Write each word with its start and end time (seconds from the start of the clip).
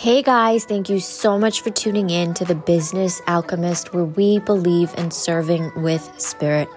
Hey 0.00 0.22
guys, 0.22 0.64
thank 0.64 0.88
you 0.88 0.98
so 0.98 1.38
much 1.38 1.60
for 1.60 1.68
tuning 1.68 2.08
in 2.08 2.32
to 2.32 2.46
the 2.46 2.54
Business 2.54 3.20
Alchemist, 3.26 3.92
where 3.92 4.06
we 4.06 4.38
believe 4.38 4.94
in 4.96 5.10
serving 5.10 5.70
with 5.76 6.10
spirit. 6.18 6.70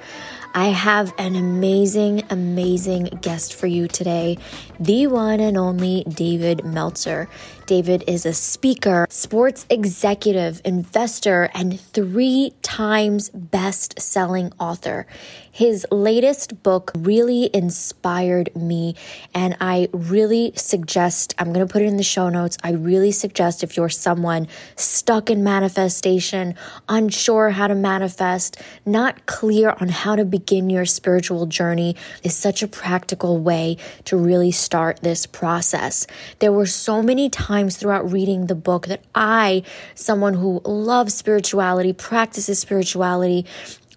I 0.53 0.67
have 0.67 1.13
an 1.17 1.37
amazing, 1.37 2.23
amazing 2.29 3.05
guest 3.21 3.55
for 3.55 3.65
you 3.65 3.87
today, 3.87 4.37
the 4.77 5.07
one 5.07 5.39
and 5.39 5.57
only 5.57 6.03
David 6.03 6.65
Meltzer. 6.65 7.29
David 7.65 8.03
is 8.07 8.25
a 8.25 8.33
speaker, 8.33 9.07
sports 9.09 9.65
executive, 9.69 10.61
investor, 10.65 11.49
and 11.53 11.79
three 11.79 12.53
times 12.61 13.29
best 13.29 13.99
selling 13.99 14.51
author. 14.59 15.07
His 15.51 15.85
latest 15.91 16.63
book 16.63 16.91
really 16.95 17.49
inspired 17.53 18.55
me, 18.55 18.95
and 19.35 19.55
I 19.61 19.87
really 19.93 20.51
suggest 20.55 21.35
I'm 21.37 21.53
going 21.53 21.65
to 21.65 21.71
put 21.71 21.83
it 21.83 21.85
in 21.85 21.97
the 21.97 22.03
show 22.03 22.29
notes. 22.29 22.57
I 22.63 22.71
really 22.71 23.11
suggest 23.11 23.63
if 23.63 23.77
you're 23.77 23.87
someone 23.87 24.47
stuck 24.75 25.29
in 25.29 25.43
manifestation, 25.43 26.55
unsure 26.89 27.51
how 27.51 27.67
to 27.67 27.75
manifest, 27.75 28.59
not 28.85 29.27
clear 29.27 29.75
on 29.79 29.89
how 29.89 30.15
to 30.15 30.25
begin 30.25 30.71
your 30.71 30.85
spiritual 30.85 31.45
journey, 31.45 31.95
is 32.23 32.35
such 32.35 32.63
a 32.63 32.67
practical 32.67 33.37
way 33.37 33.77
to 34.05 34.17
really 34.17 34.51
start 34.51 35.01
this 35.01 35.27
process. 35.27 36.07
There 36.39 36.51
were 36.51 36.65
so 36.65 37.03
many 37.03 37.29
times 37.29 37.53
throughout 37.69 38.11
reading 38.11 38.47
the 38.47 38.55
book 38.55 38.87
that 38.87 39.03
I, 39.13 39.63
someone 39.95 40.33
who 40.33 40.61
loves 40.65 41.13
spirituality, 41.13 41.93
practices 41.93 42.59
spirituality, 42.59 43.45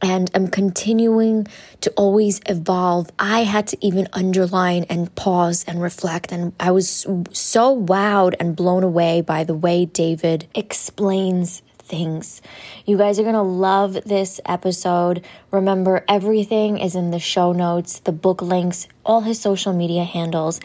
and 0.02 0.30
I'm 0.34 0.48
continuing 0.48 1.46
to 1.80 1.90
always 1.96 2.40
evolve. 2.46 3.10
I 3.18 3.44
had 3.44 3.68
to 3.68 3.86
even 3.86 4.08
underline 4.12 4.84
and 4.90 5.14
pause 5.14 5.64
and 5.66 5.80
reflect. 5.80 6.32
And 6.32 6.52
I 6.60 6.70
was 6.70 7.06
so 7.32 7.80
wowed 7.80 8.34
and 8.38 8.54
blown 8.54 8.82
away 8.82 9.22
by 9.22 9.44
the 9.44 9.54
way 9.54 9.86
David 9.86 10.48
explains 10.54 11.62
things. 11.78 12.42
You 12.84 12.98
guys 12.98 13.18
are 13.18 13.22
going 13.22 13.34
to 13.34 13.42
love 13.42 13.94
this 14.04 14.40
episode. 14.44 15.24
Remember, 15.50 16.04
everything 16.08 16.78
is 16.78 16.94
in 16.94 17.10
the 17.10 17.18
show 17.20 17.52
notes, 17.52 18.00
the 18.00 18.12
book 18.12 18.42
links, 18.42 18.88
all 19.04 19.20
his 19.20 19.40
social 19.40 19.72
media 19.72 20.04
handles. 20.04 20.60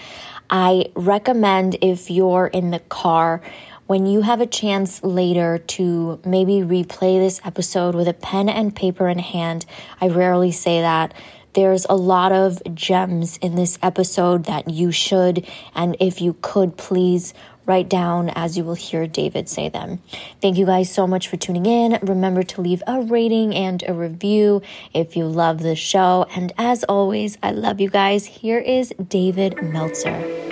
I 0.52 0.92
recommend 0.96 1.78
if 1.82 2.12
you're 2.12 2.48
in 2.48 2.72
the 2.72 2.80
car 2.80 3.42
when 3.88 4.06
you 4.06 4.22
have 4.22 4.42
a 4.42 4.46
chance 4.46 5.02
later 5.02 5.58
to 5.58 6.20
maybe 6.26 6.60
replay 6.60 7.20
this 7.20 7.40
episode 7.44 7.96
with 7.96 8.08
a 8.08 8.14
pen 8.14 8.50
and 8.50 8.76
paper 8.76 9.08
in 9.08 9.20
hand, 9.20 9.66
I 10.00 10.10
rarely 10.10 10.52
say 10.52 10.82
that. 10.82 11.14
There's 11.54 11.86
a 11.90 11.96
lot 11.96 12.32
of 12.32 12.62
gems 12.74 13.38
in 13.38 13.56
this 13.56 13.78
episode 13.82 14.46
that 14.46 14.70
you 14.70 14.92
should, 14.94 15.46
and 15.76 15.98
if 16.00 16.22
you 16.22 16.38
could, 16.42 16.78
please 16.78 17.34
write 17.66 17.90
down 17.90 18.30
as 18.30 18.58
you 18.58 18.64
will 18.64 18.76
hear 18.76 19.08
David 19.08 19.50
say 19.50 19.70
them. 19.70 20.02
Thank 20.42 20.58
you 20.58 20.66
guys 20.66 20.92
so 20.92 21.08
much 21.08 21.28
for 21.28 21.38
tuning 21.38 21.66
in. 21.66 22.00
Remember 22.02 22.44
to 22.44 22.62
leave 22.62 22.84
a 22.88 23.02
rating 23.02 23.56
and 23.56 23.84
a 23.88 23.94
review 23.94 24.62
if 24.94 25.16
you 25.16 25.26
love 25.26 25.60
the 25.60 25.76
show. 25.76 26.26
And 26.36 26.54
as 26.58 26.84
always, 26.86 27.38
I 27.42 27.52
love 27.52 27.80
you 27.80 27.90
guys. 27.90 28.26
Here 28.26 28.60
is 28.60 28.94
David 29.08 29.62
Meltzer. 29.62 30.51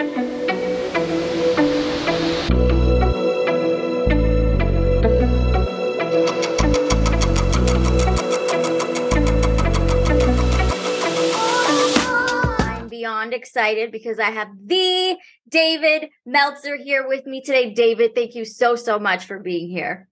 Beyond 13.29 13.41
excited 13.41 13.91
because 13.91 14.19
I 14.19 14.31
have 14.31 14.49
the 14.65 15.17
David 15.47 16.09
Meltzer 16.25 16.77
here 16.77 17.07
with 17.07 17.25
me 17.25 17.41
today. 17.41 17.73
David, 17.73 18.15
thank 18.15 18.35
you 18.35 18.45
so, 18.45 18.75
so 18.75 18.99
much 18.99 19.25
for 19.25 19.39
being 19.39 19.69
here. 19.69 20.07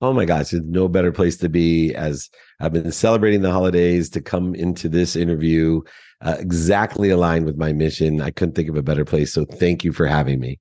Oh 0.00 0.12
my 0.12 0.24
gosh, 0.24 0.50
there's 0.50 0.64
no 0.64 0.88
better 0.88 1.10
place 1.10 1.36
to 1.38 1.48
be 1.48 1.94
as 1.94 2.30
I've 2.60 2.72
been 2.72 2.92
celebrating 2.92 3.42
the 3.42 3.50
holidays 3.50 4.10
to 4.10 4.20
come 4.20 4.54
into 4.54 4.88
this 4.88 5.16
interview 5.16 5.80
uh, 6.20 6.36
exactly 6.38 7.10
aligned 7.10 7.46
with 7.46 7.56
my 7.56 7.72
mission. 7.72 8.20
I 8.20 8.30
couldn't 8.30 8.54
think 8.54 8.68
of 8.68 8.76
a 8.76 8.82
better 8.82 9.04
place. 9.04 9.32
So 9.32 9.44
thank 9.44 9.84
you 9.84 9.92
for 9.92 10.06
having 10.06 10.38
me. 10.38 10.60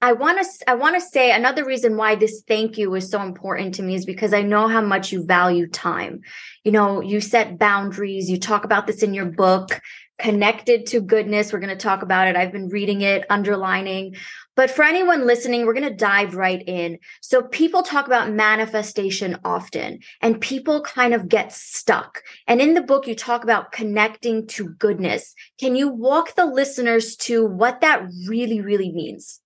I 0.00 0.12
want 0.12 0.38
to 0.40 0.70
I 0.70 0.74
want 0.74 0.94
to 0.94 1.00
say 1.00 1.32
another 1.32 1.64
reason 1.64 1.96
why 1.96 2.14
this 2.14 2.44
thank 2.46 2.78
you 2.78 2.94
is 2.94 3.10
so 3.10 3.20
important 3.20 3.74
to 3.74 3.82
me 3.82 3.96
is 3.96 4.06
because 4.06 4.32
I 4.32 4.42
know 4.42 4.68
how 4.68 4.80
much 4.80 5.10
you 5.10 5.24
value 5.24 5.66
time. 5.68 6.20
You 6.62 6.70
know, 6.70 7.00
you 7.00 7.20
set 7.20 7.58
boundaries, 7.58 8.30
you 8.30 8.38
talk 8.38 8.64
about 8.64 8.86
this 8.86 9.02
in 9.02 9.12
your 9.12 9.26
book 9.26 9.80
connected 10.18 10.86
to 10.86 11.00
goodness. 11.00 11.52
We're 11.52 11.60
going 11.60 11.68
to 11.70 11.76
talk 11.76 12.02
about 12.02 12.26
it. 12.26 12.36
I've 12.36 12.52
been 12.52 12.68
reading 12.68 13.02
it, 13.02 13.24
underlining. 13.30 14.16
But 14.56 14.70
for 14.70 14.84
anyone 14.84 15.26
listening, 15.26 15.64
we're 15.64 15.74
going 15.74 15.88
to 15.88 15.94
dive 15.94 16.34
right 16.34 16.62
in. 16.66 16.98
So 17.20 17.42
people 17.42 17.82
talk 17.82 18.06
about 18.06 18.32
manifestation 18.32 19.38
often 19.44 20.00
and 20.20 20.40
people 20.40 20.82
kind 20.82 21.14
of 21.14 21.28
get 21.28 21.52
stuck. 21.52 22.22
And 22.48 22.60
in 22.60 22.74
the 22.74 22.80
book, 22.80 23.06
you 23.06 23.14
talk 23.14 23.44
about 23.44 23.70
connecting 23.70 24.48
to 24.48 24.70
goodness. 24.70 25.34
Can 25.60 25.76
you 25.76 25.88
walk 25.88 26.34
the 26.34 26.46
listeners 26.46 27.14
to 27.16 27.46
what 27.46 27.80
that 27.82 28.02
really, 28.26 28.60
really 28.60 28.90
means? 28.90 29.40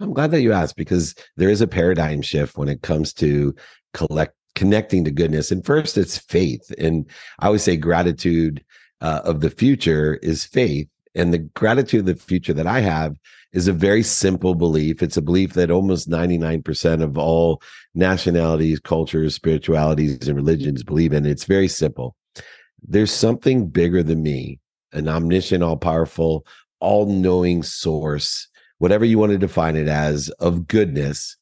I'm 0.00 0.12
glad 0.12 0.30
that 0.32 0.42
you 0.42 0.52
asked 0.52 0.76
because 0.76 1.14
there 1.36 1.48
is 1.48 1.60
a 1.60 1.66
paradigm 1.66 2.22
shift 2.22 2.58
when 2.58 2.68
it 2.68 2.82
comes 2.82 3.12
to 3.14 3.54
collect 3.94 4.34
connecting 4.54 5.04
to 5.04 5.10
goodness. 5.10 5.50
And 5.50 5.64
first, 5.64 5.96
it's 5.96 6.18
faith. 6.18 6.72
And 6.78 7.08
I 7.38 7.46
always 7.46 7.62
say 7.62 7.76
gratitude 7.76 8.64
uh, 9.00 9.20
of 9.24 9.40
the 9.40 9.50
future 9.50 10.14
is 10.22 10.44
faith. 10.44 10.88
And 11.14 11.32
the 11.32 11.38
gratitude 11.38 12.00
of 12.00 12.06
the 12.06 12.14
future 12.14 12.52
that 12.52 12.66
I 12.66 12.80
have 12.80 13.16
is 13.52 13.66
a 13.66 13.72
very 13.72 14.02
simple 14.02 14.54
belief. 14.54 15.02
It's 15.02 15.16
a 15.16 15.22
belief 15.22 15.54
that 15.54 15.70
almost 15.70 16.08
99% 16.08 17.02
of 17.02 17.16
all 17.16 17.62
nationalities, 17.94 18.78
cultures, 18.78 19.34
spiritualities, 19.34 20.28
and 20.28 20.36
religions 20.36 20.82
believe 20.82 21.12
in. 21.12 21.26
It's 21.26 21.44
very 21.44 21.68
simple. 21.68 22.14
There's 22.86 23.10
something 23.10 23.68
bigger 23.68 24.02
than 24.02 24.22
me, 24.22 24.60
an 24.92 25.08
omniscient, 25.08 25.62
all 25.62 25.76
powerful, 25.76 26.46
all 26.78 27.06
knowing 27.06 27.62
source, 27.62 28.46
whatever 28.78 29.04
you 29.04 29.18
want 29.18 29.32
to 29.32 29.38
define 29.38 29.76
it 29.76 29.88
as, 29.88 30.28
of 30.38 30.68
goodness 30.68 31.36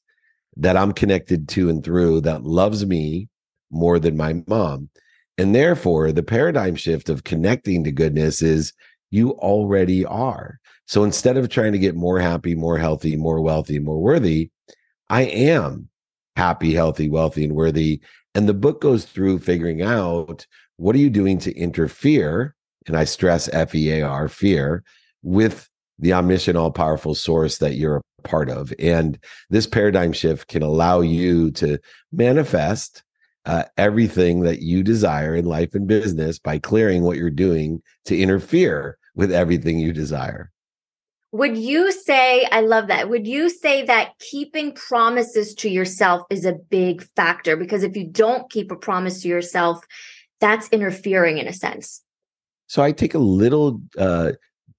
that 0.56 0.76
I'm 0.76 0.92
connected 0.92 1.48
to 1.50 1.68
and 1.68 1.84
through 1.84 2.22
that 2.22 2.44
loves 2.44 2.86
me 2.86 3.28
more 3.70 3.98
than 3.98 4.16
my 4.16 4.42
mom. 4.46 4.88
And 5.38 5.54
therefore, 5.54 6.12
the 6.12 6.22
paradigm 6.22 6.76
shift 6.76 7.08
of 7.08 7.24
connecting 7.24 7.84
to 7.84 7.92
goodness 7.92 8.42
is 8.42 8.72
you 9.10 9.32
already 9.32 10.04
are. 10.04 10.58
So 10.86 11.04
instead 11.04 11.36
of 11.36 11.48
trying 11.48 11.72
to 11.72 11.78
get 11.78 11.94
more 11.94 12.18
happy, 12.18 12.54
more 12.54 12.78
healthy, 12.78 13.16
more 13.16 13.40
wealthy, 13.40 13.78
more 13.78 14.00
worthy, 14.00 14.50
I 15.08 15.22
am 15.22 15.88
happy, 16.36 16.74
healthy, 16.74 17.08
wealthy, 17.08 17.44
and 17.44 17.54
worthy. 17.54 18.00
And 18.34 18.48
the 18.48 18.54
book 18.54 18.80
goes 18.80 19.04
through 19.04 19.40
figuring 19.40 19.82
out 19.82 20.46
what 20.76 20.94
are 20.94 20.98
you 20.98 21.10
doing 21.10 21.38
to 21.38 21.56
interfere, 21.56 22.54
and 22.86 22.96
I 22.96 23.04
stress 23.04 23.48
F 23.52 23.74
E 23.74 23.90
A 23.92 24.02
R, 24.02 24.28
fear, 24.28 24.84
with 25.22 25.68
the 25.98 26.12
omniscient, 26.12 26.56
all 26.56 26.70
powerful 26.70 27.14
source 27.14 27.58
that 27.58 27.76
you're 27.76 27.96
a 27.96 28.28
part 28.28 28.50
of. 28.50 28.72
And 28.78 29.18
this 29.48 29.66
paradigm 29.66 30.12
shift 30.12 30.48
can 30.48 30.62
allow 30.62 31.00
you 31.00 31.50
to 31.52 31.78
manifest 32.12 33.02
uh, 33.46 33.64
everything 33.76 34.40
that 34.40 34.60
you 34.60 34.82
desire 34.82 35.34
in 35.34 35.44
life 35.44 35.74
and 35.74 35.86
business 35.86 36.38
by 36.38 36.58
clearing 36.58 37.02
what 37.02 37.16
you're 37.16 37.30
doing 37.30 37.80
to 38.04 38.18
interfere 38.18 38.98
with 39.14 39.32
everything 39.32 39.78
you 39.78 39.92
desire. 39.92 40.50
Would 41.32 41.56
you 41.56 41.92
say, 41.92 42.46
I 42.50 42.60
love 42.60 42.88
that. 42.88 43.08
Would 43.08 43.26
you 43.26 43.48
say 43.48 43.84
that 43.84 44.18
keeping 44.18 44.72
promises 44.72 45.54
to 45.56 45.68
yourself 45.68 46.22
is 46.30 46.44
a 46.44 46.54
big 46.54 47.02
factor? 47.14 47.56
Because 47.56 47.82
if 47.82 47.96
you 47.96 48.06
don't 48.06 48.50
keep 48.50 48.70
a 48.70 48.76
promise 48.76 49.22
to 49.22 49.28
yourself, 49.28 49.84
that's 50.40 50.68
interfering 50.70 51.38
in 51.38 51.46
a 51.46 51.52
sense. 51.52 52.02
So 52.68 52.82
I 52.82 52.92
take 52.92 53.14
a 53.14 53.18
little 53.18 53.80
uh, 53.98 54.32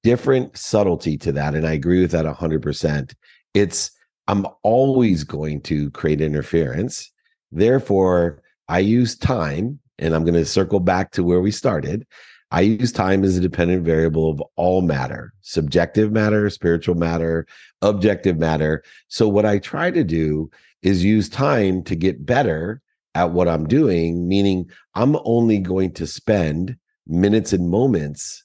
different 0.03 0.57
subtlety 0.57 1.17
to 1.19 1.31
that. 1.33 1.55
And 1.55 1.65
I 1.65 1.73
agree 1.73 2.01
with 2.01 2.11
that 2.11 2.25
100%. 2.25 3.13
It's, 3.53 3.91
I'm 4.27 4.45
always 4.63 5.23
going 5.23 5.61
to 5.61 5.89
create 5.91 6.21
interference. 6.21 7.11
Therefore, 7.51 8.41
I 8.67 8.79
use 8.79 9.17
time, 9.17 9.79
and 9.97 10.13
I'm 10.13 10.23
going 10.23 10.33
to 10.33 10.45
circle 10.45 10.79
back 10.79 11.11
to 11.11 11.23
where 11.23 11.41
we 11.41 11.51
started. 11.51 12.05
I 12.51 12.61
use 12.61 12.91
time 12.91 13.23
as 13.23 13.37
a 13.37 13.41
dependent 13.41 13.83
variable 13.83 14.29
of 14.29 14.41
all 14.55 14.81
matter, 14.81 15.33
subjective 15.41 16.11
matter, 16.11 16.49
spiritual 16.49 16.95
matter, 16.95 17.45
objective 17.81 18.37
matter. 18.37 18.83
So, 19.09 19.27
what 19.27 19.45
I 19.45 19.59
try 19.59 19.91
to 19.91 20.03
do 20.03 20.49
is 20.81 21.03
use 21.03 21.27
time 21.27 21.83
to 21.83 21.95
get 21.95 22.25
better 22.25 22.81
at 23.15 23.31
what 23.31 23.47
I'm 23.49 23.67
doing, 23.67 24.27
meaning 24.27 24.69
I'm 24.95 25.17
only 25.25 25.59
going 25.59 25.93
to 25.93 26.07
spend 26.07 26.77
minutes 27.05 27.51
and 27.51 27.69
moments 27.69 28.43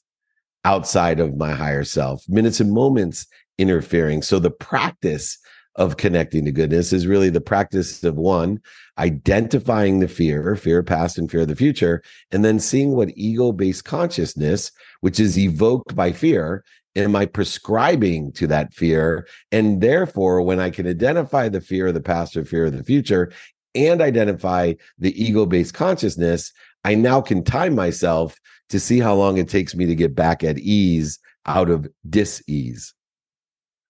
outside 0.64 1.20
of 1.20 1.36
my 1.36 1.52
higher 1.52 1.84
self, 1.84 2.28
minutes 2.28 2.58
and 2.58 2.72
moments 2.72 3.26
interfering. 3.58 4.22
So, 4.22 4.40
the 4.40 4.50
practice 4.50 5.38
of 5.76 5.96
connecting 5.96 6.44
to 6.44 6.52
goodness 6.52 6.92
is 6.92 7.06
really 7.06 7.30
the 7.30 7.40
practice 7.40 8.02
of 8.04 8.16
one, 8.16 8.60
identifying 8.98 10.00
the 10.00 10.08
fear, 10.08 10.54
fear 10.56 10.82
past 10.82 11.18
and 11.18 11.30
fear 11.30 11.42
of 11.42 11.48
the 11.48 11.56
future, 11.56 12.02
and 12.30 12.44
then 12.44 12.60
seeing 12.60 12.94
what 12.94 13.16
ego 13.16 13.52
based 13.52 13.84
consciousness, 13.84 14.70
which 15.00 15.18
is 15.18 15.38
evoked 15.38 15.94
by 15.96 16.12
fear, 16.12 16.64
am 16.96 17.16
I 17.16 17.26
prescribing 17.26 18.32
to 18.32 18.46
that 18.48 18.74
fear? 18.74 19.26
And 19.50 19.80
therefore, 19.80 20.42
when 20.42 20.60
I 20.60 20.70
can 20.70 20.86
identify 20.86 21.48
the 21.48 21.60
fear 21.60 21.88
of 21.88 21.94
the 21.94 22.00
past 22.00 22.36
or 22.36 22.44
fear 22.44 22.66
of 22.66 22.76
the 22.76 22.84
future 22.84 23.32
and 23.74 24.02
identify 24.02 24.74
the 24.98 25.22
ego 25.22 25.46
based 25.46 25.74
consciousness, 25.74 26.52
I 26.84 26.94
now 26.94 27.20
can 27.20 27.44
time 27.44 27.74
myself 27.74 28.38
to 28.68 28.80
see 28.80 28.98
how 28.98 29.14
long 29.14 29.38
it 29.38 29.48
takes 29.48 29.74
me 29.74 29.86
to 29.86 29.94
get 29.94 30.14
back 30.14 30.44
at 30.44 30.58
ease 30.58 31.18
out 31.46 31.70
of 31.70 31.88
dis 32.08 32.42
ease. 32.46 32.94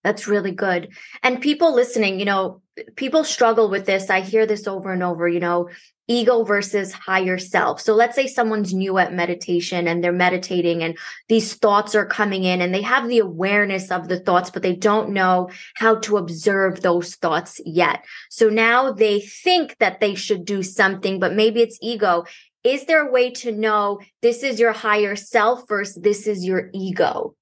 That's 0.04 0.26
really 0.26 0.50
good. 0.50 0.92
And 1.22 1.40
people 1.40 1.74
listening, 1.74 2.18
you 2.18 2.24
know, 2.24 2.60
people 2.96 3.22
struggle 3.24 3.70
with 3.70 3.86
this. 3.86 4.10
I 4.10 4.20
hear 4.20 4.46
this 4.46 4.66
over 4.66 4.92
and 4.92 5.02
over, 5.02 5.28
you 5.28 5.40
know, 5.40 5.68
ego 6.08 6.42
versus 6.42 6.92
higher 6.92 7.38
self. 7.38 7.80
So 7.80 7.94
let's 7.94 8.16
say 8.16 8.26
someone's 8.26 8.74
new 8.74 8.98
at 8.98 9.14
meditation 9.14 9.86
and 9.86 10.02
they're 10.02 10.12
meditating 10.12 10.82
and 10.82 10.98
these 11.28 11.54
thoughts 11.54 11.94
are 11.94 12.04
coming 12.04 12.42
in 12.42 12.60
and 12.60 12.74
they 12.74 12.82
have 12.82 13.08
the 13.08 13.20
awareness 13.20 13.90
of 13.90 14.08
the 14.08 14.18
thoughts, 14.18 14.50
but 14.50 14.62
they 14.62 14.74
don't 14.74 15.10
know 15.10 15.48
how 15.76 15.96
to 16.00 16.16
observe 16.16 16.80
those 16.80 17.14
thoughts 17.14 17.60
yet. 17.64 18.04
So 18.30 18.48
now 18.48 18.92
they 18.92 19.20
think 19.20 19.76
that 19.78 20.00
they 20.00 20.14
should 20.16 20.44
do 20.44 20.62
something, 20.62 21.20
but 21.20 21.34
maybe 21.34 21.60
it's 21.60 21.78
ego. 21.80 22.24
Is 22.64 22.86
there 22.86 23.06
a 23.06 23.10
way 23.10 23.30
to 23.30 23.52
know 23.52 24.00
this 24.20 24.42
is 24.42 24.58
your 24.58 24.72
higher 24.72 25.16
self 25.16 25.68
versus 25.68 26.02
this 26.02 26.26
is 26.26 26.44
your 26.44 26.70
ego? 26.72 27.36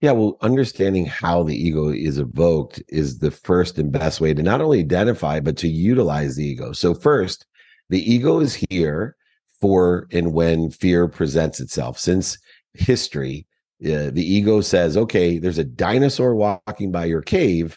Yeah, 0.00 0.12
well, 0.12 0.36
understanding 0.42 1.06
how 1.06 1.42
the 1.42 1.56
ego 1.56 1.88
is 1.88 2.18
evoked 2.18 2.80
is 2.88 3.18
the 3.18 3.32
first 3.32 3.78
and 3.78 3.90
best 3.90 4.20
way 4.20 4.32
to 4.32 4.42
not 4.42 4.60
only 4.60 4.78
identify, 4.78 5.40
but 5.40 5.56
to 5.58 5.68
utilize 5.68 6.36
the 6.36 6.46
ego. 6.46 6.72
So, 6.72 6.94
first, 6.94 7.46
the 7.88 8.00
ego 8.12 8.38
is 8.38 8.64
here 8.70 9.16
for 9.60 10.06
and 10.12 10.32
when 10.32 10.70
fear 10.70 11.08
presents 11.08 11.58
itself. 11.58 11.98
Since 11.98 12.38
history, 12.74 13.46
uh, 13.84 14.10
the 14.12 14.24
ego 14.24 14.60
says, 14.60 14.96
okay, 14.96 15.38
there's 15.38 15.58
a 15.58 15.64
dinosaur 15.64 16.36
walking 16.36 16.92
by 16.92 17.06
your 17.06 17.22
cave. 17.22 17.76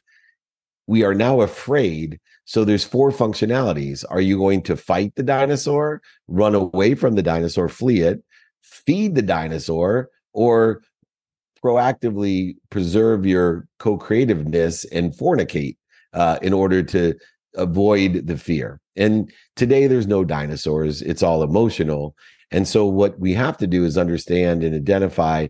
We 0.86 1.04
are 1.04 1.16
now 1.16 1.42
afraid. 1.42 2.20
So, 2.46 2.64
there's 2.64 2.84
four 2.84 3.10
functionalities. 3.12 4.06
Are 4.12 4.22
you 4.22 4.38
going 4.38 4.62
to 4.64 4.76
fight 4.76 5.16
the 5.16 5.24
dinosaur, 5.24 6.04
run 6.28 6.54
away 6.54 6.94
from 6.94 7.16
the 7.16 7.24
dinosaur, 7.24 7.68
flee 7.68 8.02
it, 8.02 8.24
feed 8.62 9.16
the 9.16 9.24
dinosaur, 9.24 10.10
or 10.34 10.84
proactively 11.64 12.56
preserve 12.70 13.26
your 13.26 13.68
co-creativeness 13.80 14.86
and 14.86 15.14
fornicate 15.14 15.78
uh, 16.14 16.40
in 16.42 16.54
order 16.54 16.84
to 16.84 17.16
avoid 17.56 18.28
the 18.28 18.38
fear. 18.38 18.80
And 18.96 19.32
today 19.56 19.88
there's 19.88 20.08
no 20.08 20.24
dinosaurs, 20.24 21.02
it's 21.02 21.24
all 21.24 21.44
emotional. 21.44 22.16
And 22.52 22.68
so 22.68 22.86
what 22.86 23.20
we 23.20 23.34
have 23.34 23.58
to 23.58 23.68
do 23.68 23.86
is 23.86 23.98
understand 23.98 24.64
and 24.64 24.76
identify 24.76 25.48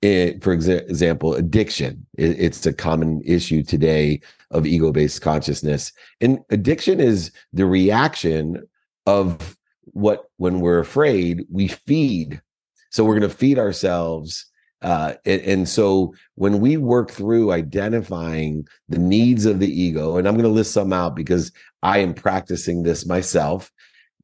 it, 0.00 0.36
eh, 0.36 0.38
for 0.40 0.52
example, 0.52 1.34
addiction. 1.34 2.06
it's 2.16 2.64
a 2.66 2.72
common 2.72 3.20
issue 3.24 3.62
today 3.62 4.20
of 4.50 4.66
ego-based 4.66 5.20
consciousness. 5.20 5.92
And 6.20 6.38
addiction 6.50 7.00
is 7.00 7.32
the 7.52 7.66
reaction 7.66 8.62
of 9.06 9.56
what 9.86 10.26
when 10.36 10.60
we're 10.60 10.78
afraid, 10.78 11.44
we 11.50 11.68
feed. 11.68 12.40
So 12.90 13.04
we're 13.04 13.18
going 13.18 13.30
to 13.30 13.36
feed 13.36 13.58
ourselves 13.58 14.46
uh, 14.82 15.14
and, 15.24 15.40
and, 15.42 15.68
so 15.68 16.14
when 16.36 16.60
we 16.60 16.76
work 16.76 17.10
through 17.10 17.50
identifying 17.50 18.66
the 18.88 18.98
needs 18.98 19.44
of 19.44 19.58
the 19.58 19.68
ego, 19.68 20.16
and 20.16 20.28
I'm 20.28 20.34
going 20.34 20.44
to 20.44 20.50
list 20.50 20.72
some 20.72 20.92
out 20.92 21.16
because 21.16 21.50
I 21.82 21.98
am 21.98 22.14
practicing 22.14 22.82
this 22.82 23.04
myself. 23.04 23.72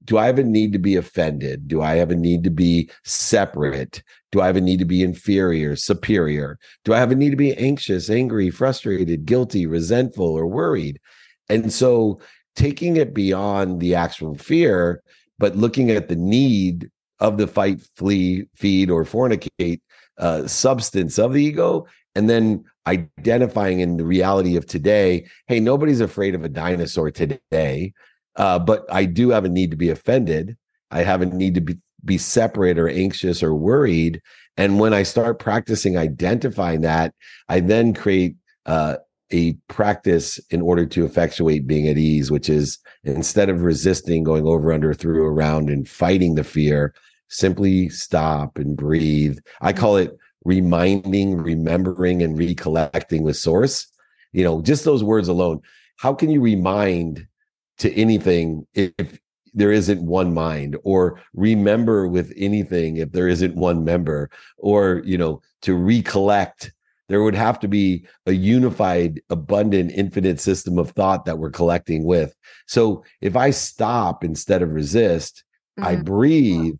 Do 0.04 0.18
I 0.18 0.26
have 0.26 0.38
a 0.38 0.44
need 0.44 0.72
to 0.74 0.78
be 0.78 0.96
offended? 0.96 1.66
Do 1.66 1.82
I 1.82 1.96
have 1.96 2.10
a 2.10 2.16
need 2.16 2.44
to 2.44 2.50
be 2.50 2.90
separate? 3.04 4.02
Do 4.30 4.42
I 4.42 4.46
have 4.46 4.56
a 4.56 4.60
need 4.60 4.78
to 4.78 4.84
be 4.84 5.02
inferior, 5.02 5.74
superior? 5.76 6.58
Do 6.84 6.92
I 6.92 6.98
have 6.98 7.10
a 7.10 7.16
need 7.16 7.30
to 7.30 7.36
be 7.36 7.54
anxious, 7.54 8.08
angry, 8.10 8.50
frustrated, 8.50 9.24
guilty, 9.24 9.66
resentful, 9.66 10.26
or 10.26 10.46
worried? 10.46 11.00
And 11.48 11.72
so 11.72 12.20
taking 12.54 12.96
it 12.96 13.14
beyond 13.14 13.80
the 13.80 13.94
actual 13.94 14.36
fear, 14.36 15.02
but 15.38 15.56
looking 15.56 15.90
at 15.90 16.08
the 16.08 16.16
need 16.16 16.90
of 17.24 17.38
the 17.38 17.46
fight, 17.46 17.80
flee, 17.96 18.46
feed, 18.54 18.90
or 18.90 19.04
fornicate 19.04 19.80
uh, 20.18 20.46
substance 20.46 21.18
of 21.18 21.32
the 21.32 21.42
ego 21.42 21.86
and 22.14 22.30
then 22.30 22.64
identifying 22.86 23.80
in 23.80 23.96
the 23.96 24.04
reality 24.04 24.56
of 24.56 24.66
today 24.66 25.26
hey 25.48 25.58
nobody's 25.58 26.00
afraid 26.00 26.34
of 26.34 26.44
a 26.44 26.48
dinosaur 26.48 27.10
today 27.10 27.92
uh, 28.36 28.58
but 28.58 28.84
i 28.92 29.04
do 29.04 29.30
have 29.30 29.44
a 29.44 29.48
need 29.48 29.70
to 29.70 29.76
be 29.76 29.90
offended. 29.90 30.56
I 30.90 31.02
have 31.02 31.22
a 31.22 31.26
need 31.26 31.54
to 31.56 31.60
be, 31.60 31.78
be 32.04 32.18
separate 32.18 32.78
or 32.78 32.88
anxious 32.88 33.42
or 33.42 33.54
worried. 33.54 34.20
And 34.56 34.78
when 34.78 34.94
i 34.94 35.02
start 35.02 35.40
practicing 35.40 35.96
identifying 35.96 36.82
that 36.82 37.12
i 37.48 37.58
then 37.58 37.94
create 37.94 38.36
uh, 38.66 38.96
a 39.32 39.54
practice 39.68 40.38
in 40.50 40.60
order 40.60 40.86
to 40.86 41.04
effectuate 41.04 41.66
being 41.66 41.88
at 41.88 41.98
ease 41.98 42.30
which 42.30 42.48
is 42.48 42.78
instead 43.02 43.48
of 43.48 43.62
resisting 43.62 44.22
going 44.22 44.46
over 44.46 44.72
under 44.72 44.94
through 44.94 45.26
around 45.26 45.70
and 45.70 45.88
fighting 45.88 46.36
the 46.36 46.44
fear 46.44 46.94
simply 47.34 47.88
stop 47.88 48.58
and 48.58 48.76
breathe. 48.76 49.38
I 49.60 49.72
mm-hmm. 49.72 49.80
call 49.80 49.96
it 49.96 50.16
reminding, 50.44 51.36
remembering, 51.36 52.22
and 52.22 52.38
recollecting 52.38 53.22
with 53.22 53.36
source. 53.36 53.88
You 54.32 54.44
know, 54.44 54.62
just 54.62 54.84
those 54.84 55.02
words 55.02 55.28
alone. 55.28 55.60
How 55.96 56.14
can 56.14 56.30
you 56.30 56.40
remind 56.40 57.26
to 57.78 57.92
anything 57.92 58.66
if 58.74 59.18
there 59.52 59.72
isn't 59.72 60.02
one 60.02 60.34
mind 60.34 60.76
or 60.84 61.20
remember 61.32 62.08
with 62.08 62.32
anything 62.36 62.96
if 62.96 63.12
there 63.12 63.28
isn't 63.28 63.54
one 63.54 63.84
member 63.84 64.28
or 64.58 65.00
you 65.04 65.16
know 65.16 65.40
to 65.62 65.74
recollect 65.74 66.72
there 67.08 67.22
would 67.22 67.34
have 67.34 67.60
to 67.60 67.68
be 67.68 68.04
a 68.26 68.32
unified 68.32 69.20
abundant 69.30 69.92
infinite 69.92 70.40
system 70.40 70.78
of 70.78 70.90
thought 70.90 71.24
that 71.24 71.38
we're 71.38 71.50
collecting 71.50 72.04
with 72.04 72.34
so 72.66 73.04
if 73.20 73.36
i 73.36 73.50
stop 73.50 74.24
instead 74.24 74.60
of 74.60 74.70
resist 74.70 75.44
mm-hmm. 75.78 75.88
i 75.88 75.94
breathe 75.96 76.76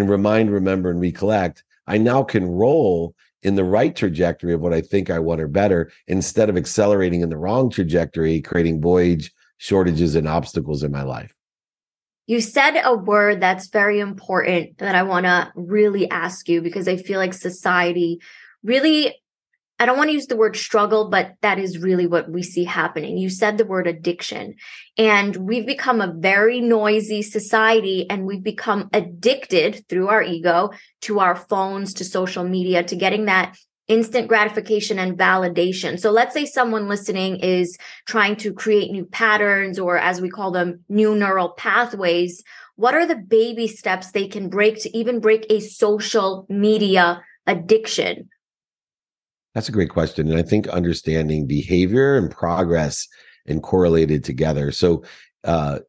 and 0.00 0.10
remind, 0.10 0.50
remember, 0.50 0.90
and 0.90 1.00
recollect, 1.00 1.64
I 1.86 1.98
now 1.98 2.22
can 2.22 2.46
roll 2.46 3.14
in 3.42 3.54
the 3.54 3.64
right 3.64 3.94
trajectory 3.94 4.52
of 4.52 4.60
what 4.60 4.72
I 4.72 4.80
think 4.80 5.10
I 5.10 5.18
want 5.18 5.40
or 5.40 5.48
better 5.48 5.92
instead 6.06 6.48
of 6.48 6.56
accelerating 6.56 7.20
in 7.20 7.28
the 7.28 7.36
wrong 7.36 7.70
trajectory, 7.70 8.40
creating 8.40 8.80
voids, 8.80 9.30
shortages, 9.58 10.14
and 10.14 10.26
obstacles 10.26 10.82
in 10.82 10.90
my 10.90 11.02
life. 11.02 11.32
You 12.26 12.40
said 12.40 12.80
a 12.82 12.96
word 12.96 13.40
that's 13.40 13.68
very 13.68 14.00
important 14.00 14.78
that 14.78 14.94
I 14.94 15.02
want 15.02 15.26
to 15.26 15.52
really 15.54 16.10
ask 16.10 16.48
you 16.48 16.62
because 16.62 16.88
I 16.88 16.96
feel 16.96 17.18
like 17.18 17.34
society 17.34 18.20
really 18.62 19.14
I 19.78 19.86
don't 19.86 19.96
want 19.98 20.08
to 20.08 20.14
use 20.14 20.26
the 20.26 20.36
word 20.36 20.56
struggle, 20.56 21.10
but 21.10 21.34
that 21.42 21.58
is 21.58 21.78
really 21.78 22.06
what 22.06 22.30
we 22.30 22.44
see 22.44 22.64
happening. 22.64 23.18
You 23.18 23.28
said 23.28 23.58
the 23.58 23.64
word 23.64 23.88
addiction, 23.88 24.54
and 24.96 25.34
we've 25.34 25.66
become 25.66 26.00
a 26.00 26.14
very 26.16 26.60
noisy 26.60 27.22
society, 27.22 28.08
and 28.08 28.24
we've 28.24 28.42
become 28.42 28.88
addicted 28.92 29.84
through 29.88 30.08
our 30.08 30.22
ego 30.22 30.70
to 31.02 31.18
our 31.18 31.34
phones, 31.34 31.94
to 31.94 32.04
social 32.04 32.44
media, 32.44 32.84
to 32.84 32.94
getting 32.94 33.24
that 33.24 33.56
instant 33.88 34.28
gratification 34.28 34.98
and 34.98 35.18
validation. 35.18 35.98
So 36.00 36.10
let's 36.10 36.32
say 36.32 36.46
someone 36.46 36.88
listening 36.88 37.40
is 37.40 37.76
trying 38.06 38.36
to 38.36 38.52
create 38.52 38.92
new 38.92 39.04
patterns, 39.04 39.78
or 39.78 39.98
as 39.98 40.20
we 40.20 40.30
call 40.30 40.52
them, 40.52 40.84
new 40.88 41.16
neural 41.16 41.50
pathways. 41.50 42.42
What 42.76 42.94
are 42.94 43.06
the 43.06 43.16
baby 43.16 43.66
steps 43.66 44.12
they 44.12 44.28
can 44.28 44.48
break 44.48 44.80
to 44.82 44.96
even 44.96 45.20
break 45.20 45.46
a 45.50 45.60
social 45.60 46.46
media 46.48 47.22
addiction? 47.46 48.30
That's 49.54 49.68
a 49.68 49.72
great 49.72 49.90
question. 49.90 50.28
And 50.28 50.38
I 50.38 50.42
think 50.42 50.66
understanding 50.68 51.46
behavior 51.46 52.16
and 52.16 52.30
progress 52.30 53.06
and 53.46 53.62
correlated 53.62 54.24
together. 54.24 54.72
So, 54.72 55.04
uh, 55.44 55.80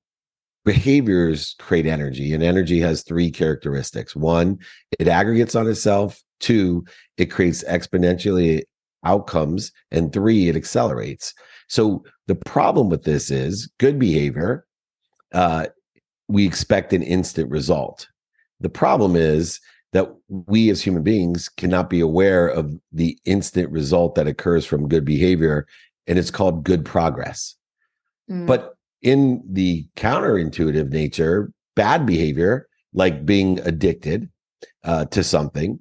behaviors 0.65 1.55
create 1.59 1.85
energy, 1.85 2.33
and 2.33 2.43
energy 2.43 2.79
has 2.79 3.03
three 3.03 3.29
characteristics 3.29 4.15
one, 4.15 4.57
it 4.99 5.07
aggregates 5.07 5.55
on 5.55 5.67
itself, 5.67 6.21
two, 6.39 6.83
it 7.17 7.27
creates 7.27 7.63
exponentially 7.65 8.63
outcomes, 9.03 9.71
and 9.91 10.11
three, 10.11 10.49
it 10.49 10.55
accelerates. 10.55 11.33
So, 11.67 12.03
the 12.27 12.35
problem 12.35 12.89
with 12.89 13.03
this 13.03 13.31
is 13.31 13.71
good 13.79 13.99
behavior, 13.99 14.65
uh, 15.33 15.67
we 16.27 16.45
expect 16.45 16.93
an 16.93 17.03
instant 17.03 17.49
result. 17.51 18.07
The 18.59 18.69
problem 18.69 19.15
is 19.15 19.59
that 19.95 20.13
we 20.27 20.69
as 20.69 20.81
human 20.81 21.03
beings 21.03 21.47
cannot 21.47 21.89
be 21.89 22.01
aware 22.01 22.47
of 22.47 22.73
the 22.91 23.17
instant 23.25 23.71
result 23.71 24.15
that 24.15 24.27
occurs 24.27 24.65
from 24.65 24.89
good 24.89 25.05
behavior 25.05 25.65
and 26.05 26.19
it's 26.19 26.31
called 26.31 26.63
good 26.63 26.83
progress 26.83 27.55
mm. 28.29 28.45
but 28.45 28.75
in 29.01 29.41
the 29.49 29.87
counterintuitive 29.95 30.89
nature 30.91 31.51
bad 31.75 32.05
behavior 32.05 32.67
like 32.93 33.25
being 33.25 33.59
addicted 33.61 34.29
uh, 34.83 35.05
to 35.05 35.23
something 35.23 35.79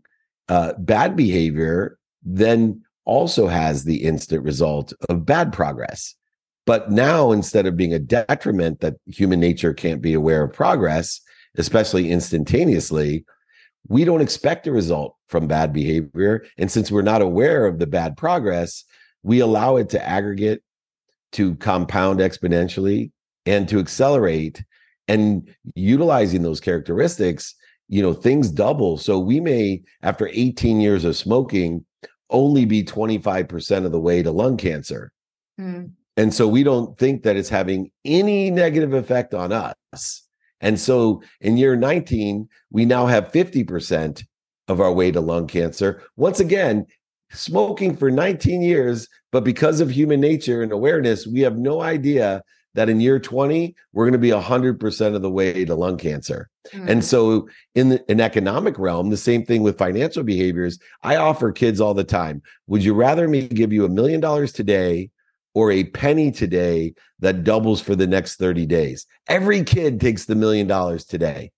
uh, 0.49 0.73
bad 0.79 1.17
behavior 1.17 1.99
then 2.23 2.83
also 3.05 3.47
has 3.47 3.85
the 3.85 4.03
instant 4.03 4.43
result 4.43 4.93
of 5.09 5.27
bad 5.27 5.53
progress. 5.53 6.15
But 6.67 6.91
now, 6.91 7.33
instead 7.33 7.67
of 7.67 7.77
being 7.77 7.93
a 7.93 7.99
detriment 7.99 8.81
that 8.81 8.95
human 9.07 9.41
nature 9.41 9.75
can't 9.75 10.01
be 10.01 10.15
aware 10.15 10.45
of 10.45 10.53
progress, 10.53 11.21
especially 11.57 12.11
instantaneously, 12.11 13.25
we 13.89 14.05
don't 14.05 14.21
expect 14.21 14.67
a 14.67 14.73
result 14.73 15.17
from 15.29 15.47
bad 15.47 15.73
behavior. 15.73 16.45
And 16.59 16.71
since 16.71 16.91
we're 16.91 17.03
not 17.03 17.23
aware 17.23 17.67
of 17.67 17.79
the 17.79 17.87
bad 17.87 18.17
progress, 18.17 18.85
we 19.23 19.41
allow 19.41 19.77
it 19.77 19.91
to 19.91 20.07
aggregate, 20.07 20.63
to 21.33 21.55
compound 21.57 22.21
exponentially, 22.21 23.11
and 23.47 23.69
to 23.69 23.79
accelerate. 23.79 24.65
And 25.07 25.55
utilizing 25.75 26.43
those 26.43 26.61
characteristics, 26.61 27.55
you 27.89 28.01
know, 28.01 28.15
things 28.15 28.51
double. 28.51 28.97
So 28.97 29.19
we 29.19 29.39
may, 29.39 29.83
after 30.03 30.29
18 30.33 30.81
years 30.81 31.05
of 31.05 31.17
smoking, 31.17 31.85
only 32.31 32.65
be 32.65 32.83
25% 32.83 33.85
of 33.85 33.93
the 33.93 34.01
way 34.01 34.23
to 34.23 34.31
lung 34.31 34.57
cancer. 34.57 35.13
Mm. 35.61 35.91
And 36.17 36.33
so 36.33 36.49
we 36.49 36.63
don't 36.63 36.97
think 36.99 37.25
that 37.25 37.37
it's 37.37 37.49
having 37.49 37.91
any 38.05 38.51
negative 38.51 38.95
effect 38.95 39.35
on 39.35 39.53
us. 39.53 40.24
And 40.65 40.81
so 40.81 41.23
in 41.43 41.59
year 41.59 41.77
19, 41.77 42.49
we 42.71 42.87
now 42.87 43.05
have 43.05 43.31
50% 43.31 44.25
of 44.67 44.81
our 44.81 44.91
way 44.91 45.11
to 45.11 45.21
lung 45.21 45.47
cancer. 45.47 46.03
Once 46.17 46.41
again, 46.41 46.87
smoking 47.31 47.95
for 47.95 48.11
19 48.11 48.63
years, 48.63 49.07
but 49.31 49.45
because 49.45 49.83
of 49.83 49.91
human 49.91 50.21
nature 50.21 50.63
and 50.63 50.73
awareness, 50.73 51.27
we 51.27 51.41
have 51.41 51.59
no 51.59 51.83
idea 51.83 52.43
that 52.73 52.89
in 52.89 52.99
year 52.99 53.21
20, 53.21 53.77
we're 53.93 54.05
going 54.05 54.13
to 54.13 54.19
be 54.19 54.31
100% 54.31 55.15
of 55.15 55.21
the 55.21 55.31
way 55.31 55.67
to 55.67 55.75
lung 55.75 55.99
cancer. 55.99 56.49
Mm. 56.73 56.89
And 56.89 57.05
so 57.05 57.47
in 57.75 57.91
the, 57.91 58.05
an 58.11 58.21
economic 58.21 58.79
realm, 58.79 59.11
the 59.11 59.19
same 59.19 59.45
thing 59.45 59.63
with 59.63 59.77
financial 59.77 60.23
behaviors. 60.23 60.79
I 61.03 61.17
offer 61.17 61.53
kids 61.53 61.79
all 61.79 61.93
the 61.93 62.05
time, 62.05 62.41
would 62.69 62.83
you 62.83 62.95
rather 62.95 63.29
me 63.29 63.49
give 63.49 63.71
you 63.71 63.85
a 63.85 63.91
million 63.91 64.19
dollars 64.19 64.51
today 64.51 65.11
or 65.55 65.71
a 65.71 65.85
penny 65.85 66.31
today 66.31 66.95
that 67.21 67.45
doubles 67.45 67.81
for 67.81 67.95
the 67.95 68.07
next 68.07 68.37
30 68.37 68.67
days. 68.67 69.07
Every 69.29 69.63
kid 69.63 70.01
takes 70.01 70.25
the 70.25 70.35
million 70.35 70.67
dollars 70.67 71.05
today. 71.05 71.53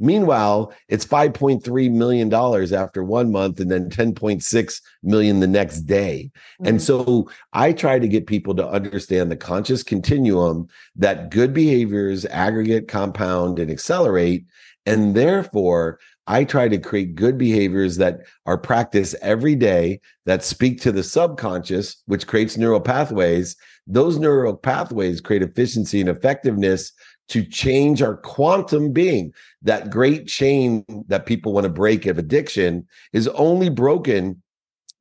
Meanwhile, 0.00 0.72
it's 0.88 1.06
5.3 1.06 1.90
million 1.92 2.28
dollars 2.28 2.72
after 2.72 3.04
one 3.04 3.30
month 3.30 3.60
and 3.60 3.70
then 3.70 3.88
10.6 3.88 4.82
million 5.04 5.38
the 5.38 5.46
next 5.46 5.82
day. 5.82 6.30
Mm-hmm. 6.34 6.66
And 6.66 6.82
so 6.82 7.30
I 7.52 7.72
try 7.72 7.98
to 8.00 8.08
get 8.08 8.26
people 8.26 8.56
to 8.56 8.68
understand 8.68 9.30
the 9.30 9.36
conscious 9.36 9.82
continuum 9.84 10.66
that 10.96 11.30
good 11.30 11.54
behaviors 11.54 12.26
aggregate, 12.26 12.88
compound, 12.88 13.60
and 13.60 13.70
accelerate. 13.70 14.46
And 14.84 15.14
therefore, 15.14 16.00
I 16.26 16.44
try 16.44 16.68
to 16.68 16.78
create 16.78 17.14
good 17.14 17.36
behaviors 17.36 17.96
that 17.98 18.20
are 18.46 18.56
practiced 18.56 19.14
every 19.20 19.54
day 19.54 20.00
that 20.24 20.42
speak 20.42 20.80
to 20.80 20.92
the 20.92 21.02
subconscious, 21.02 22.02
which 22.06 22.26
creates 22.26 22.56
neural 22.56 22.80
pathways. 22.80 23.56
Those 23.86 24.18
neural 24.18 24.56
pathways 24.56 25.20
create 25.20 25.42
efficiency 25.42 26.00
and 26.00 26.08
effectiveness 26.08 26.92
to 27.28 27.44
change 27.44 28.00
our 28.02 28.16
quantum 28.16 28.92
being. 28.92 29.32
That 29.62 29.90
great 29.90 30.26
chain 30.26 30.84
that 31.08 31.26
people 31.26 31.52
want 31.52 31.64
to 31.64 31.70
break 31.70 32.06
of 32.06 32.18
addiction 32.18 32.86
is 33.12 33.28
only 33.28 33.68
broken 33.68 34.42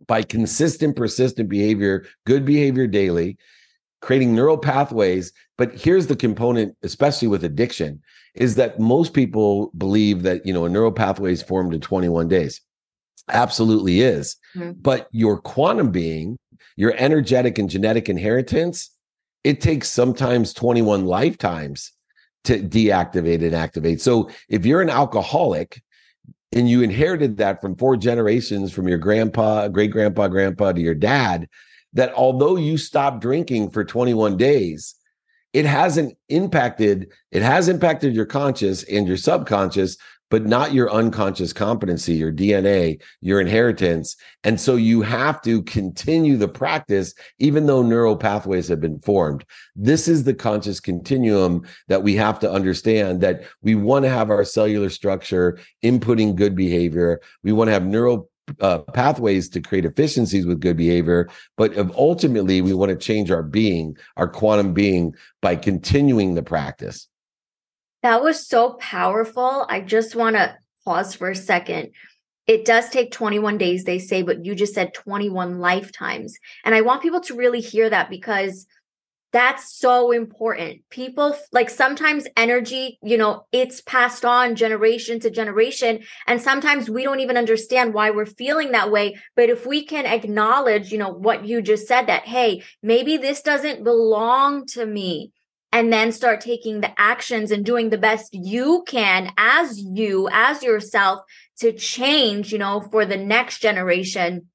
by 0.07 0.23
consistent, 0.23 0.95
persistent 0.97 1.47
behavior, 1.47 2.05
good 2.25 2.45
behavior 2.45 2.87
daily, 2.87 3.37
creating 4.01 4.35
neural 4.35 4.57
pathways. 4.57 5.31
But 5.57 5.73
here's 5.73 6.07
the 6.07 6.15
component, 6.15 6.75
especially 6.83 7.29
with 7.29 7.45
addiction, 7.45 8.01
is 8.35 8.55
that 8.55 8.79
most 8.79 9.13
people 9.13 9.71
believe 9.77 10.23
that, 10.23 10.45
you 10.45 10.53
know, 10.53 10.65
a 10.65 10.69
neural 10.69 10.91
pathway 10.91 11.31
is 11.31 11.43
formed 11.43 11.73
in 11.73 11.81
21 11.81 12.27
days. 12.27 12.61
Absolutely 13.29 14.01
is. 14.01 14.37
Mm-hmm. 14.55 14.71
But 14.81 15.07
your 15.11 15.39
quantum 15.39 15.91
being, 15.91 16.37
your 16.75 16.93
energetic 16.97 17.57
and 17.57 17.69
genetic 17.69 18.09
inheritance, 18.09 18.89
it 19.43 19.61
takes 19.61 19.89
sometimes 19.89 20.53
21 20.53 21.05
lifetimes 21.05 21.91
to 22.45 22.59
deactivate 22.59 23.43
and 23.43 23.55
activate. 23.55 24.01
So 24.01 24.29
if 24.49 24.65
you're 24.65 24.81
an 24.81 24.89
alcoholic 24.89 25.81
and 26.51 26.69
you 26.69 26.81
inherited 26.81 27.37
that 27.37 27.61
from 27.61 27.75
four 27.75 27.97
generations 27.97 28.71
from 28.71 28.87
your 28.87 28.97
grandpa, 28.97 29.67
great 29.67 29.91
grandpa, 29.91 30.27
grandpa 30.27 30.71
to 30.71 30.81
your 30.81 30.95
dad, 30.95 31.47
that 31.93 32.13
although 32.13 32.55
you 32.55 32.77
stopped 32.77 33.21
drinking 33.21 33.69
for 33.69 33.83
21 33.83 34.37
days, 34.37 34.95
it 35.53 35.65
hasn't 35.65 36.17
impacted, 36.29 37.11
it 37.31 37.41
has 37.41 37.69
impacted 37.69 38.13
your 38.13 38.25
conscious 38.25 38.83
and 38.83 39.07
your 39.07 39.17
subconscious, 39.17 39.97
but 40.33 40.47
not 40.47 40.73
your 40.73 40.91
unconscious 40.91 41.53
competency, 41.53 42.15
your 42.15 42.31
DNA, 42.31 42.99
your 43.21 43.39
inheritance. 43.39 44.15
And 44.43 44.59
so 44.59 44.75
you 44.75 45.03
have 45.03 45.39
to 45.43 45.61
continue 45.61 46.37
the 46.37 46.47
practice, 46.47 47.13
even 47.37 47.67
though 47.67 47.83
neural 47.83 48.17
pathways 48.17 48.67
have 48.69 48.81
been 48.81 48.99
formed. 49.01 49.45
This 49.75 50.07
is 50.07 50.23
the 50.23 50.33
conscious 50.33 50.79
continuum 50.79 51.67
that 51.87 52.01
we 52.01 52.15
have 52.15 52.39
to 52.39 52.51
understand 52.51 53.21
that 53.21 53.43
we 53.61 53.75
want 53.75 54.05
to 54.05 54.09
have 54.09 54.31
our 54.31 54.43
cellular 54.43 54.89
structure 54.89 55.59
inputting 55.85 56.35
good 56.35 56.55
behavior. 56.55 57.21
We 57.43 57.51
want 57.51 57.67
to 57.67 57.73
have 57.73 57.85
neural 57.85 58.27
uh, 58.59 58.79
pathways 58.79 59.49
to 59.49 59.61
create 59.61 59.85
efficiencies 59.85 60.45
with 60.45 60.59
good 60.59 60.77
behavior, 60.77 61.29
but 61.57 61.77
ultimately 61.95 62.61
we 62.61 62.73
want 62.73 62.89
to 62.89 62.95
change 62.97 63.31
our 63.31 63.43
being, 63.43 63.97
our 64.17 64.27
quantum 64.27 64.73
being, 64.73 65.13
by 65.41 65.55
continuing 65.55 66.35
the 66.35 66.43
practice. 66.43 67.07
That 68.01 68.21
was 68.21 68.45
so 68.45 68.73
powerful. 68.73 69.65
I 69.69 69.79
just 69.79 70.15
want 70.15 70.35
to 70.35 70.57
pause 70.83 71.15
for 71.15 71.29
a 71.29 71.35
second. 71.35 71.91
It 72.45 72.65
does 72.65 72.89
take 72.89 73.11
21 73.11 73.57
days, 73.57 73.85
they 73.85 73.99
say, 73.99 74.21
but 74.21 74.43
you 74.43 74.53
just 74.53 74.73
said 74.73 74.93
21 74.93 75.59
lifetimes. 75.59 76.37
And 76.65 76.75
I 76.75 76.81
want 76.81 77.01
people 77.01 77.21
to 77.21 77.35
really 77.35 77.61
hear 77.61 77.89
that 77.89 78.09
because 78.09 78.65
that's 79.33 79.75
so 79.75 80.11
important. 80.11 80.87
People 80.91 81.35
like 81.51 81.71
sometimes 81.71 82.27
energy, 82.37 82.99
you 83.01 83.17
know, 83.17 83.47
it's 83.51 83.81
passed 83.81 84.23
on 84.23 84.55
generation 84.55 85.19
to 85.21 85.31
generation. 85.31 86.03
And 86.27 86.39
sometimes 86.39 86.87
we 86.87 87.03
don't 87.03 87.19
even 87.19 87.35
understand 87.35 87.95
why 87.95 88.11
we're 88.11 88.27
feeling 88.27 88.71
that 88.71 88.91
way. 88.91 89.17
But 89.35 89.49
if 89.49 89.65
we 89.65 89.85
can 89.85 90.05
acknowledge, 90.05 90.91
you 90.91 90.99
know, 90.99 91.09
what 91.09 91.45
you 91.45 91.63
just 91.63 91.87
said 91.87 92.05
that, 92.05 92.27
hey, 92.27 92.61
maybe 92.83 93.17
this 93.17 93.41
doesn't 93.41 93.83
belong 93.83 94.67
to 94.67 94.85
me. 94.85 95.31
And 95.71 95.91
then 95.91 96.11
start 96.11 96.39
taking 96.39 96.81
the 96.81 96.93
actions 97.01 97.49
and 97.49 97.65
doing 97.65 97.89
the 97.89 97.97
best 97.97 98.35
you 98.35 98.83
can 98.87 99.31
as 99.35 99.79
you, 99.79 100.29
as 100.31 100.61
yourself 100.61 101.21
to 101.57 101.73
change, 101.73 102.51
you 102.51 102.59
know, 102.59 102.81
for 102.91 103.03
the 103.03 103.17
next 103.17 103.63
generation. 103.63 104.49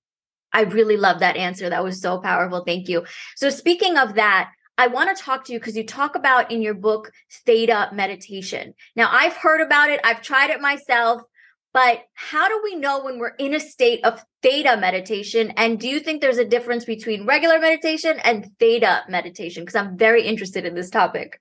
I 0.53 0.63
really 0.63 0.97
love 0.97 1.19
that 1.19 1.37
answer. 1.37 1.69
That 1.69 1.83
was 1.83 2.01
so 2.01 2.21
powerful. 2.21 2.63
Thank 2.65 2.89
you. 2.89 3.05
So, 3.35 3.51
speaking 3.51 3.99
of 3.99 4.15
that, 4.15 4.51
I 4.79 4.87
want 4.87 5.15
to 5.15 5.23
talk 5.23 5.45
to 5.47 5.53
you 5.53 5.59
because 5.59 5.77
you 5.77 5.85
talk 5.85 6.15
about 6.15 6.53
in 6.53 6.63
your 6.63 6.75
book 6.75 7.11
theta 7.45 7.91
meditation. 7.93 8.75
Now, 8.95 9.09
I've 9.11 9.37
heard 9.37 9.61
about 9.61 9.91
it, 9.91 10.01
I've 10.05 10.23
tried 10.23 10.51
it 10.51 10.61
myself, 10.61 11.23
but 11.75 12.05
how 12.15 12.49
do 12.49 12.61
we 12.63 12.77
know 12.77 13.03
when 13.03 13.19
we're 13.19 13.35
in 13.39 13.55
a 13.55 13.61
state 13.61 14.05
of 14.05 14.25
theta 14.41 14.77
meditation? 14.77 15.53
And 15.57 15.81
do 15.81 15.89
you 15.89 15.99
think 15.99 16.21
there's 16.21 16.39
a 16.39 16.45
difference 16.45 16.85
between 16.85 17.27
regular 17.27 17.59
meditation 17.59 18.21
and 18.23 18.51
theta 18.61 19.03
meditation? 19.09 19.65
Because 19.65 19.75
I'm 19.75 19.99
very 19.99 20.25
interested 20.25 20.65
in 20.65 20.77
this 20.77 20.91
topic. 20.91 21.41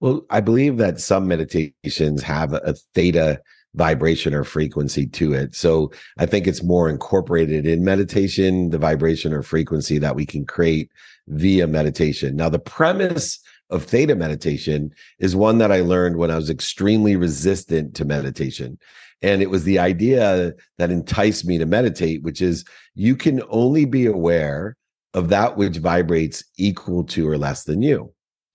Well, 0.00 0.24
I 0.30 0.40
believe 0.40 0.78
that 0.78 1.00
some 1.00 1.28
meditations 1.28 2.22
have 2.22 2.52
a 2.52 2.74
theta 2.94 3.40
vibration 3.74 4.34
or 4.34 4.44
frequency 4.44 5.06
to 5.06 5.32
it. 5.32 5.54
So 5.54 5.90
I 6.18 6.26
think 6.26 6.46
it's 6.46 6.62
more 6.62 6.88
incorporated 6.88 7.66
in 7.66 7.84
meditation, 7.84 8.70
the 8.70 8.78
vibration 8.78 9.32
or 9.32 9.42
frequency 9.42 9.98
that 9.98 10.14
we 10.14 10.26
can 10.26 10.44
create 10.44 10.90
via 11.28 11.66
meditation. 11.66 12.36
Now, 12.36 12.48
the 12.48 12.58
premise 12.58 13.40
of 13.70 13.84
theta 13.84 14.14
meditation 14.14 14.90
is 15.18 15.34
one 15.34 15.58
that 15.58 15.72
I 15.72 15.80
learned 15.80 16.16
when 16.16 16.30
I 16.30 16.36
was 16.36 16.50
extremely 16.50 17.16
resistant 17.16 17.94
to 17.96 18.04
meditation. 18.04 18.78
And 19.22 19.40
it 19.40 19.50
was 19.50 19.64
the 19.64 19.78
idea 19.78 20.52
that 20.78 20.90
enticed 20.90 21.46
me 21.46 21.56
to 21.58 21.64
meditate, 21.64 22.22
which 22.22 22.42
is 22.42 22.64
you 22.94 23.16
can 23.16 23.42
only 23.48 23.84
be 23.86 24.04
aware 24.04 24.76
of 25.14 25.28
that 25.28 25.56
which 25.56 25.78
vibrates 25.78 26.44
equal 26.58 27.04
to 27.04 27.28
or 27.28 27.38
less 27.38 27.64
than 27.64 27.82
you. 27.82 28.12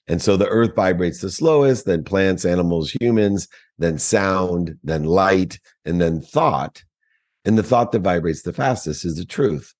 And 0.07 0.21
so 0.21 0.37
the 0.37 0.47
earth 0.47 0.75
vibrates 0.75 1.21
the 1.21 1.31
slowest, 1.31 1.85
then 1.85 2.03
plants, 2.03 2.45
animals, 2.45 2.95
humans, 3.01 3.47
then 3.77 3.97
sound, 3.97 4.77
then 4.83 5.03
light, 5.03 5.59
and 5.85 6.01
then 6.01 6.21
thought. 6.21 6.83
And 7.45 7.57
the 7.57 7.63
thought 7.63 7.91
that 7.91 7.99
vibrates 7.99 8.41
the 8.41 8.53
fastest 8.53 9.05
is 9.05 9.15
the 9.15 9.25
truth. 9.25 9.73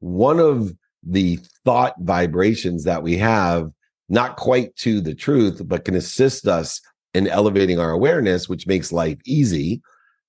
One 0.00 0.38
of 0.38 0.72
the 1.02 1.36
thought 1.64 1.94
vibrations 2.00 2.84
that 2.84 3.02
we 3.02 3.16
have, 3.16 3.70
not 4.08 4.36
quite 4.36 4.74
to 4.76 5.00
the 5.00 5.14
truth, 5.14 5.62
but 5.64 5.84
can 5.84 5.94
assist 5.94 6.46
us 6.46 6.80
in 7.14 7.26
elevating 7.28 7.78
our 7.78 7.90
awareness, 7.90 8.48
which 8.48 8.66
makes 8.66 8.92
life 8.92 9.18
easy, 9.24 9.80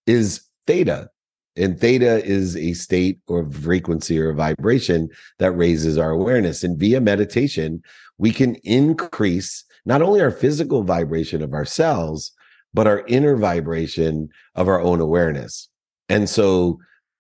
is 0.06 0.42
theta. 0.66 1.10
And 1.58 1.80
theta 1.80 2.24
is 2.24 2.56
a 2.56 2.74
state 2.74 3.20
or 3.28 3.50
frequency 3.52 4.20
or 4.20 4.32
vibration 4.34 5.10
that 5.40 5.52
raises 5.52 5.98
our 5.98 6.12
awareness. 6.12 6.64
And 6.64 6.80
via 6.80 7.02
meditation, 7.02 7.82
we 8.20 8.32
can 8.32 8.56
increase 8.64 9.66
not 9.86 10.02
only 10.02 10.22
our 10.22 10.32
physical 10.32 10.84
vibration 10.84 11.42
of 11.42 11.54
our 11.54 11.66
cells, 11.66 12.32
but 12.74 12.88
our 12.88 13.06
inner 13.08 13.36
vibration 13.36 14.30
of 14.56 14.68
our 14.68 14.82
own 14.82 15.00
awareness. 15.00 15.70
And 16.10 16.30
so, 16.30 16.80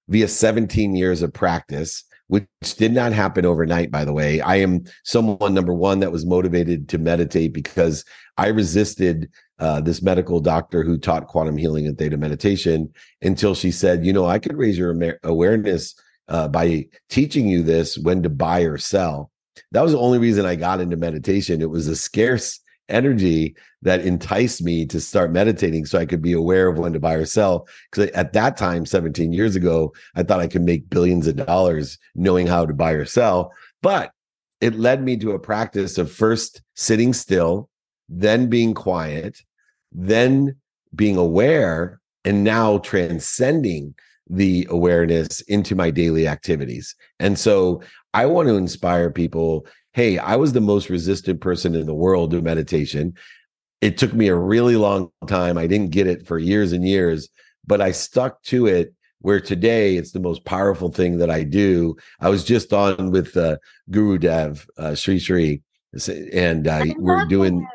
via 0.09 0.27
17 0.27 0.95
years 0.95 1.21
of 1.21 1.33
practice, 1.33 2.03
which 2.27 2.45
did 2.77 2.93
not 2.93 3.13
happen 3.13 3.45
overnight, 3.45 3.89
by 3.89 4.03
the 4.03 4.13
way. 4.13 4.41
I 4.41 4.57
am 4.57 4.83
someone, 5.03 5.53
number 5.53 5.73
one, 5.73 5.99
that 6.01 6.11
was 6.11 6.25
motivated 6.25 6.89
to 6.89 6.97
meditate 6.97 7.53
because 7.53 8.03
I 8.37 8.47
resisted 8.47 9.29
uh, 9.59 9.81
this 9.81 10.01
medical 10.01 10.39
doctor 10.39 10.83
who 10.83 10.97
taught 10.97 11.27
quantum 11.27 11.57
healing 11.57 11.87
and 11.87 11.97
theta 11.97 12.17
meditation 12.17 12.93
until 13.21 13.55
she 13.55 13.71
said, 13.71 14.05
you 14.05 14.13
know, 14.13 14.25
I 14.25 14.39
could 14.39 14.57
raise 14.57 14.77
your 14.77 14.95
awareness 15.23 15.95
uh, 16.27 16.47
by 16.47 16.85
teaching 17.09 17.47
you 17.47 17.63
this 17.63 17.97
when 17.97 18.23
to 18.23 18.29
buy 18.29 18.61
or 18.61 18.77
sell. 18.77 19.31
That 19.71 19.81
was 19.81 19.93
the 19.93 19.99
only 19.99 20.19
reason 20.19 20.45
I 20.45 20.55
got 20.55 20.81
into 20.81 20.97
meditation. 20.97 21.61
It 21.61 21.69
was 21.69 21.87
a 21.87 21.95
scarce 21.95 22.59
energy 22.89 23.55
that 23.81 24.01
enticed 24.01 24.61
me 24.61 24.85
to 24.85 24.99
start 24.99 25.31
meditating 25.31 25.85
so 25.85 25.99
I 25.99 26.05
could 26.05 26.21
be 26.21 26.33
aware 26.33 26.67
of 26.67 26.77
when 26.77 26.93
to 26.93 26.99
buy 26.99 27.13
or 27.13 27.25
sell. 27.25 27.67
Because 27.91 28.09
at 28.11 28.33
that 28.33 28.57
time, 28.57 28.85
17 28.85 29.33
years 29.33 29.55
ago, 29.55 29.93
I 30.15 30.23
thought 30.23 30.39
I 30.39 30.47
could 30.47 30.63
make 30.63 30.89
billions 30.89 31.27
of 31.27 31.35
dollars 31.35 31.97
knowing 32.15 32.47
how 32.47 32.65
to 32.65 32.73
buy 32.73 32.91
or 32.91 33.05
sell. 33.05 33.51
But 33.81 34.11
it 34.61 34.75
led 34.75 35.03
me 35.03 35.17
to 35.17 35.31
a 35.31 35.39
practice 35.39 35.97
of 35.97 36.11
first 36.11 36.61
sitting 36.75 37.13
still, 37.13 37.69
then 38.09 38.49
being 38.49 38.73
quiet, 38.73 39.41
then 39.91 40.55
being 40.95 41.17
aware, 41.17 41.99
and 42.25 42.43
now 42.43 42.79
transcending 42.79 43.93
the 44.29 44.67
awareness 44.69 45.41
into 45.41 45.75
my 45.75 45.91
daily 45.91 46.27
activities. 46.27 46.95
And 47.19 47.37
so 47.37 47.81
I 48.13 48.25
want 48.25 48.47
to 48.49 48.57
inspire 48.57 49.11
people 49.11 49.65
hey, 49.97 50.19
I 50.19 50.35
was 50.35 50.53
the 50.53 50.61
most 50.61 50.91
resistant 50.91 51.41
person 51.41 51.73
in 51.73 51.87
the 51.87 51.95
world 51.95 52.29
to 52.29 52.41
meditation. 52.43 53.15
It 53.81 53.97
took 53.97 54.13
me 54.13 54.27
a 54.27 54.35
really 54.35 54.75
long 54.75 55.09
time. 55.25 55.57
I 55.57 55.65
didn't 55.65 55.89
get 55.89 56.05
it 56.05 56.27
for 56.27 56.37
years 56.37 56.71
and 56.71 56.87
years, 56.87 57.29
but 57.65 57.81
I 57.81 57.93
stuck 57.93 58.43
to 58.43 58.67
it 58.67 58.93
where 59.21 59.39
today 59.39 59.97
it's 59.97 60.11
the 60.11 60.19
most 60.19 60.45
powerful 60.45 60.91
thing 60.91 61.17
that 61.17 61.31
I 61.31 61.41
do. 61.41 61.97
I 62.19 62.29
was 62.29 62.43
just 62.43 62.73
on 62.73 63.09
with 63.09 63.35
uh, 63.35 63.57
Guru 63.89 64.19
Dev, 64.19 64.67
uh, 64.77 64.93
Sri 64.93 65.17
Sri, 65.17 65.63
and 66.31 66.67
uh, 66.67 66.85
we're 66.99 67.25
doing, 67.25 67.61
him. 67.61 67.67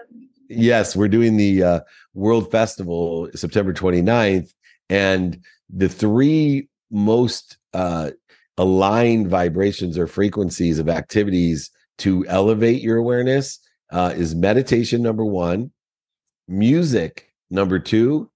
yes, 0.49 0.95
we're 0.95 1.09
doing 1.09 1.37
the 1.37 1.65
uh, 1.65 1.81
World 2.15 2.53
Festival 2.53 3.31
September 3.35 3.73
29th. 3.73 4.53
And 4.89 5.43
the 5.71 5.89
three 5.89 6.69
most 6.89 7.59
uh, 7.75 8.13
aligned 8.59 9.27
vibrations 9.27 9.99
or 9.99 10.07
frequencies 10.07 10.79
of 10.79 10.89
activities 10.89 11.73
to 11.99 12.27
elevate 12.29 12.83
your 12.83 12.97
awareness 12.97 13.59
uh, 13.91 14.13
is 14.17 14.35
meditation 14.35 15.03
number 15.03 15.25
one, 15.25 15.71
music 16.49 17.29
number 17.51 17.79
two, 17.79 18.31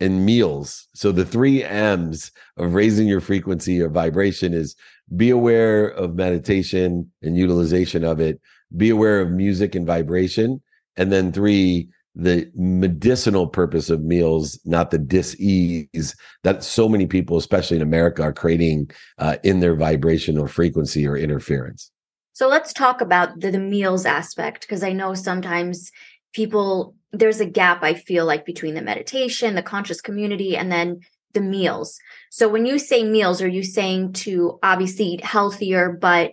and 0.00 0.26
meals. 0.26 0.88
So 0.94 1.12
the 1.12 1.24
three 1.24 1.62
M's 1.62 2.32
of 2.56 2.74
raising 2.74 3.06
your 3.06 3.20
frequency 3.20 3.80
or 3.80 3.88
vibration 3.88 4.52
is 4.52 4.74
be 5.14 5.30
aware 5.30 5.86
of 5.86 6.16
meditation 6.16 7.12
and 7.22 7.36
utilization 7.36 8.02
of 8.02 8.18
it, 8.18 8.40
be 8.76 8.90
aware 8.90 9.20
of 9.20 9.30
music 9.30 9.76
and 9.76 9.86
vibration, 9.86 10.60
and 10.96 11.12
then 11.12 11.30
three, 11.30 11.88
the 12.16 12.50
medicinal 12.56 13.46
purpose 13.46 13.90
of 13.90 14.02
meals, 14.02 14.58
not 14.64 14.90
the 14.90 14.98
dis-ease 14.98 16.16
that 16.42 16.64
so 16.64 16.88
many 16.88 17.06
people, 17.06 17.36
especially 17.36 17.76
in 17.76 17.82
America, 17.82 18.22
are 18.22 18.32
creating 18.32 18.90
uh, 19.18 19.36
in 19.44 19.60
their 19.60 19.76
vibration 19.76 20.36
or 20.36 20.48
frequency 20.48 21.06
or 21.06 21.16
interference. 21.16 21.91
So 22.32 22.48
let's 22.48 22.72
talk 22.72 23.00
about 23.00 23.40
the, 23.40 23.50
the 23.50 23.58
meals 23.58 24.06
aspect 24.06 24.62
because 24.62 24.82
I 24.82 24.92
know 24.92 25.14
sometimes 25.14 25.90
people 26.32 26.94
there's 27.12 27.40
a 27.40 27.46
gap 27.46 27.82
I 27.82 27.94
feel 27.94 28.24
like 28.24 28.46
between 28.46 28.74
the 28.74 28.80
meditation, 28.82 29.54
the 29.54 29.62
conscious 29.62 30.00
community, 30.00 30.56
and 30.56 30.72
then 30.72 31.00
the 31.34 31.42
meals. 31.42 31.98
So 32.30 32.48
when 32.48 32.66
you 32.66 32.78
say 32.78 33.04
meals, 33.04 33.42
are 33.42 33.48
you 33.48 33.62
saying 33.62 34.14
to 34.14 34.58
obviously 34.62 35.06
eat 35.06 35.24
healthier, 35.24 35.90
but 35.90 36.32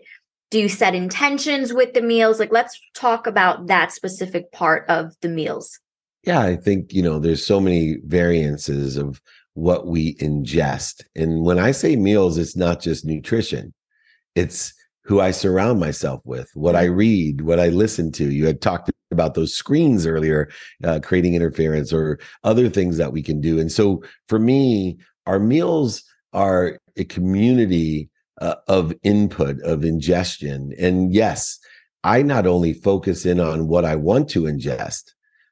do 0.51 0.59
you 0.59 0.69
set 0.69 0.95
intentions 0.95 1.73
with 1.73 1.93
the 1.93 2.01
meals? 2.01 2.39
Like 2.39 2.51
let's 2.51 2.79
talk 2.95 3.27
about 3.27 3.67
that 3.67 3.91
specific 3.91 4.51
part 4.51 4.89
of 4.89 5.15
the 5.21 5.29
meals. 5.29 5.79
Yeah, 6.23 6.41
I 6.41 6.55
think, 6.55 6.93
you 6.93 7.01
know, 7.01 7.19
there's 7.19 7.45
so 7.45 7.59
many 7.59 7.97
variances 8.05 8.97
of 8.97 9.21
what 9.53 9.87
we 9.87 10.15
ingest. 10.15 11.03
And 11.15 11.43
when 11.43 11.59
I 11.59 11.71
say 11.71 11.95
meals, 11.95 12.37
it's 12.37 12.55
not 12.55 12.81
just 12.81 13.05
nutrition. 13.05 13.73
It's 14.35 14.73
who 15.03 15.19
I 15.19 15.31
surround 15.31 15.79
myself 15.79 16.21
with, 16.25 16.49
what 16.53 16.75
I 16.75 16.85
mm-hmm. 16.85 16.95
read, 16.95 17.41
what 17.41 17.59
I 17.59 17.69
listen 17.69 18.11
to. 18.13 18.29
You 18.29 18.45
had 18.45 18.61
talked 18.61 18.91
about 19.11 19.33
those 19.33 19.53
screens 19.53 20.05
earlier, 20.05 20.49
uh, 20.83 20.99
creating 21.01 21.33
interference 21.33 21.91
or 21.91 22.19
other 22.43 22.69
things 22.69 22.97
that 22.97 23.11
we 23.11 23.23
can 23.23 23.41
do. 23.41 23.59
And 23.59 23.71
so 23.71 24.03
for 24.27 24.39
me, 24.39 24.99
our 25.25 25.39
meals 25.39 26.03
are 26.33 26.79
a 26.97 27.05
community 27.05 28.09
uh, 28.41 28.55
of 28.67 28.93
input, 29.03 29.59
of 29.61 29.83
ingestion. 29.83 30.73
And 30.79 31.13
yes, 31.13 31.59
I 32.03 32.21
not 32.21 32.45
only 32.45 32.73
focus 32.73 33.25
in 33.25 33.39
on 33.39 33.67
what 33.67 33.85
I 33.85 33.95
want 33.95 34.29
to 34.29 34.43
ingest, 34.43 35.11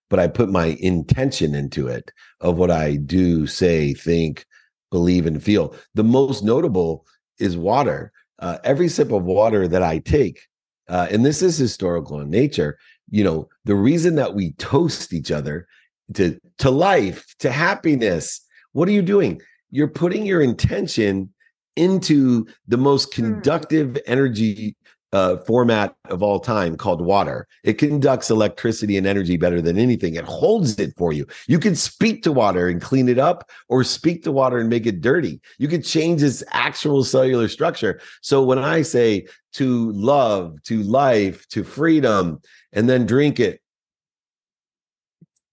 but 0.10 0.19
I 0.19 0.27
put 0.27 0.49
my 0.49 0.77
intention 0.79 1.53
into 1.53 1.88
it 1.88 2.12
of 2.39 2.57
what 2.57 2.71
I 2.71 2.95
do, 2.95 3.45
say, 3.47 3.93
think, 3.93 4.45
believe, 4.91 5.25
and 5.25 5.43
feel. 5.43 5.75
The 5.95 6.03
most 6.03 6.43
notable 6.43 7.05
is 7.39 7.57
water 7.57 8.13
uh, 8.39 8.58
every 8.63 8.88
sip 8.88 9.12
of 9.12 9.23
water 9.23 9.67
that 9.67 9.84
I 9.84 10.00
take, 10.00 10.41
uh, 10.89 11.08
and 11.12 11.26
this 11.26 11.41
is 11.41 11.58
historical 11.58 12.19
in 12.21 12.30
nature, 12.30 12.78
you 13.10 13.23
know, 13.23 13.50
the 13.65 13.76
reason 13.76 14.15
that 14.15 14.34
we 14.34 14.52
toast 14.54 15.13
each 15.13 15.32
other 15.32 15.67
to 16.13 16.39
to 16.60 16.69
life, 16.69 17.36
to 17.39 17.52
happiness, 17.52 18.41
what 18.71 18.88
are 18.88 18.93
you 18.93 19.02
doing? 19.02 19.41
You're 19.71 19.88
putting 19.88 20.26
your 20.26 20.41
intention 20.41 21.34
into 21.76 22.47
the 22.67 22.78
most 22.78 23.13
hmm. 23.13 23.21
conductive 23.21 23.97
energy 24.08 24.76
uh, 25.13 25.38
format 25.38 25.96
of 26.10 26.22
all 26.22 26.39
time 26.39 26.76
called 26.76 27.02
water. 27.02 27.48
It 27.63 27.74
conducts 27.74 28.30
electricity 28.30 28.98
and 28.98 29.08
energy 29.08 29.38
better 29.38 29.62
than 29.62 29.78
anything. 29.78 30.15
It 30.15 30.26
holds 30.26 30.80
it 30.80 30.93
for 30.98 31.13
you. 31.13 31.26
You 31.48 31.60
can 31.60 31.76
speak 31.76 32.24
to 32.24 32.32
water 32.32 32.67
and 32.67 32.82
clean 32.82 33.08
it 33.08 33.20
up, 33.20 33.50
or 33.70 33.84
speak 33.84 34.24
to 34.24 34.32
water 34.32 34.58
and 34.58 34.70
make 34.70 34.86
it 34.86 35.02
dirty. 35.02 35.39
You 35.58 35.67
can 35.67 35.82
change 35.82 36.24
its 36.24 36.43
actual 36.52 37.04
cellular 37.04 37.48
structure. 37.48 38.02
So 38.22 38.43
when 38.43 38.60
I 38.60 38.82
say 38.82 39.28
to 39.54 39.91
love, 39.93 40.62
to 40.63 40.84
life, 40.84 41.48
to 41.50 41.63
freedom, 41.63 42.41
and 42.74 42.89
then 42.89 43.06
drink 43.06 43.39
it, 43.39 43.62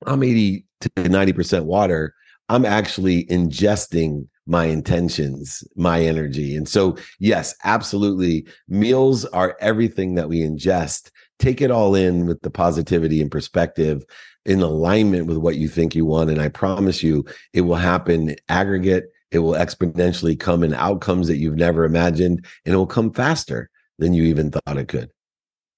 I'm 0.07 0.23
80 0.23 0.67
to 0.83 0.91
90% 0.91 1.65
water. 1.65 2.15
I'm 2.49 2.67
actually 2.67 3.25
ingesting 3.27 4.27
my 4.47 4.67
intentions, 4.67 5.65
my 5.77 6.03
energy. 6.03 6.57
And 6.57 6.69
so, 6.69 6.97
yes, 7.19 7.55
absolutely. 7.65 8.47
Meals 8.69 9.25
are 9.27 9.57
everything 9.61 10.15
that 10.15 10.29
we 10.29 10.41
ingest. 10.41 11.11
Take 11.39 11.61
it 11.61 11.71
all 11.71 11.95
in 11.95 12.27
with 12.27 12.43
the 12.43 12.51
positivity 12.51 13.21
and 13.21 13.31
perspective 13.31 14.05
in 14.45 14.61
alignment 14.61 15.27
with 15.27 15.39
what 15.39 15.57
you 15.57 15.69
think 15.69 15.95
you 15.95 16.05
want. 16.05 16.31
And 16.31 16.41
I 16.41 16.49
promise 16.49 17.03
you, 17.03 17.25
it 17.53 17.63
will 17.63 17.77
happen 17.77 18.37
aggregate. 18.49 19.05
It 19.31 19.39
will 19.39 19.55
exponentially 19.55 20.39
come 20.39 20.63
in 20.63 20.75
outcomes 20.75 21.27
that 21.29 21.39
you've 21.39 21.57
never 21.57 21.85
imagined, 21.85 22.47
and 22.65 22.75
it 22.75 22.77
will 22.77 22.87
come 22.87 23.13
faster 23.13 23.69
than 23.99 24.15
you 24.15 24.25
even 24.25 24.51
thought 24.51 24.79
it 24.79 24.89
could. 24.89 25.11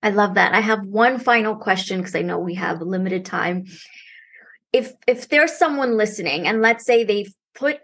I 0.03 0.11
love 0.11 0.35
that. 0.35 0.55
I 0.55 0.61
have 0.61 0.85
one 0.87 1.19
final 1.19 1.57
question 1.57 1.99
because 1.99 2.15
I 2.15 2.23
know 2.23 2.39
we 2.39 2.55
have 2.55 2.83
limited 2.83 3.25
time. 3.25 3.65
If 4.73 4.93
if 5.07 5.29
there's 5.29 5.57
someone 5.57 5.97
listening 5.97 6.47
and 6.47 6.61
let's 6.61 6.85
say 6.85 7.03
they've 7.03 7.33
put 7.55 7.79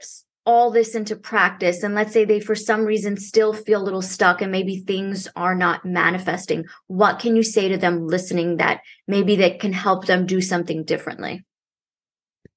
all 0.44 0.70
this 0.70 0.94
into 0.94 1.14
practice 1.14 1.82
and 1.82 1.94
let's 1.94 2.12
say 2.12 2.24
they 2.24 2.40
for 2.40 2.54
some 2.54 2.84
reason 2.84 3.16
still 3.16 3.52
feel 3.52 3.80
a 3.80 3.84
little 3.84 4.02
stuck 4.02 4.42
and 4.42 4.50
maybe 4.50 4.78
things 4.78 5.28
are 5.36 5.54
not 5.54 5.84
manifesting 5.84 6.64
what 6.88 7.20
can 7.20 7.36
you 7.36 7.42
say 7.42 7.68
to 7.68 7.76
them 7.76 8.06
listening 8.06 8.56
that 8.56 8.80
maybe 9.06 9.36
that 9.36 9.60
can 9.60 9.72
help 9.72 10.06
them 10.06 10.26
do 10.26 10.40
something 10.40 10.84
differently? 10.84 11.44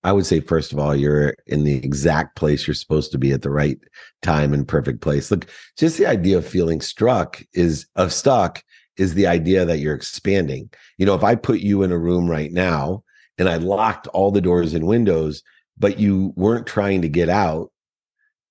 I 0.03 0.11
would 0.11 0.25
say 0.25 0.39
first 0.39 0.71
of 0.71 0.79
all 0.79 0.95
you're 0.95 1.35
in 1.45 1.63
the 1.63 1.75
exact 1.75 2.35
place 2.35 2.65
you're 2.65 2.73
supposed 2.73 3.11
to 3.11 3.17
be 3.17 3.31
at 3.31 3.43
the 3.43 3.51
right 3.51 3.77
time 4.21 4.53
and 4.53 4.67
perfect 4.67 5.01
place. 5.01 5.29
Look 5.29 5.47
just 5.77 5.97
the 5.97 6.07
idea 6.07 6.37
of 6.37 6.47
feeling 6.47 6.81
struck 6.81 7.41
is 7.53 7.87
of 7.95 8.11
stuck 8.11 8.63
is 8.97 9.13
the 9.13 9.27
idea 9.27 9.65
that 9.65 9.79
you're 9.79 9.95
expanding. 9.95 10.69
You 10.97 11.05
know 11.05 11.15
if 11.15 11.23
i 11.23 11.35
put 11.35 11.59
you 11.59 11.83
in 11.83 11.91
a 11.91 11.99
room 11.99 12.27
right 12.29 12.51
now 12.51 13.03
and 13.37 13.47
i 13.47 13.57
locked 13.57 14.07
all 14.07 14.31
the 14.31 14.41
doors 14.41 14.73
and 14.73 14.87
windows 14.87 15.43
but 15.77 15.99
you 15.99 16.33
weren't 16.35 16.65
trying 16.65 17.01
to 17.01 17.09
get 17.09 17.29
out 17.29 17.71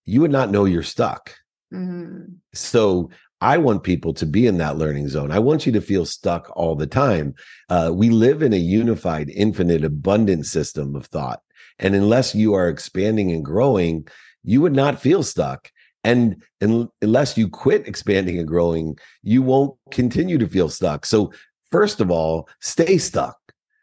you 0.05 0.21
would 0.21 0.31
not 0.31 0.51
know 0.51 0.65
you're 0.65 0.83
stuck. 0.83 1.35
Mm-hmm. 1.73 2.35
So 2.53 3.11
I 3.41 3.59
want 3.59 3.83
people 3.83 4.15
to 4.15 4.27
be 4.27 4.47
in 4.47 4.59
that 4.59 4.79
learning 4.79 5.09
zone. 5.09 5.31
I 5.31 5.39
want 5.39 5.67
you 5.67 5.73
to 5.73 5.81
feel 5.81 6.07
stuck 6.07 6.51
all 6.57 6.75
the 6.75 6.87
time. 6.87 7.35
Uh, 7.69 7.91
we 7.93 8.11
live 8.11 8.43
in 8.43 8.53
a 8.53 8.59
unified, 8.59 9.29
infinite, 9.31 9.85
abundant 9.85 10.47
system 10.47 10.95
of 10.97 11.07
thought. 11.07 11.41
And 11.79 11.95
unless 11.95 12.35
you 12.35 12.55
are 12.55 12.69
expanding 12.69 13.33
and 13.33 13.45
growing, 13.45 14.07
you 14.45 14.61
would 14.63 14.75
not 14.75 15.01
feel 15.01 15.23
stuck. 15.23 15.71
And, 16.05 16.43
and 16.61 16.89
unless 17.03 17.37
you 17.37 17.49
quit 17.49 17.89
expanding 17.89 18.39
and 18.39 18.47
growing, 18.47 18.99
you 19.23 19.43
won't 19.43 19.77
continue 19.91 20.39
to 20.39 20.49
feel 20.49 20.69
stuck. 20.69 21.05
So, 21.05 21.33
first 21.71 22.01
of 22.01 22.11
all, 22.11 22.49
stay 22.61 22.99
stuck 22.99 23.37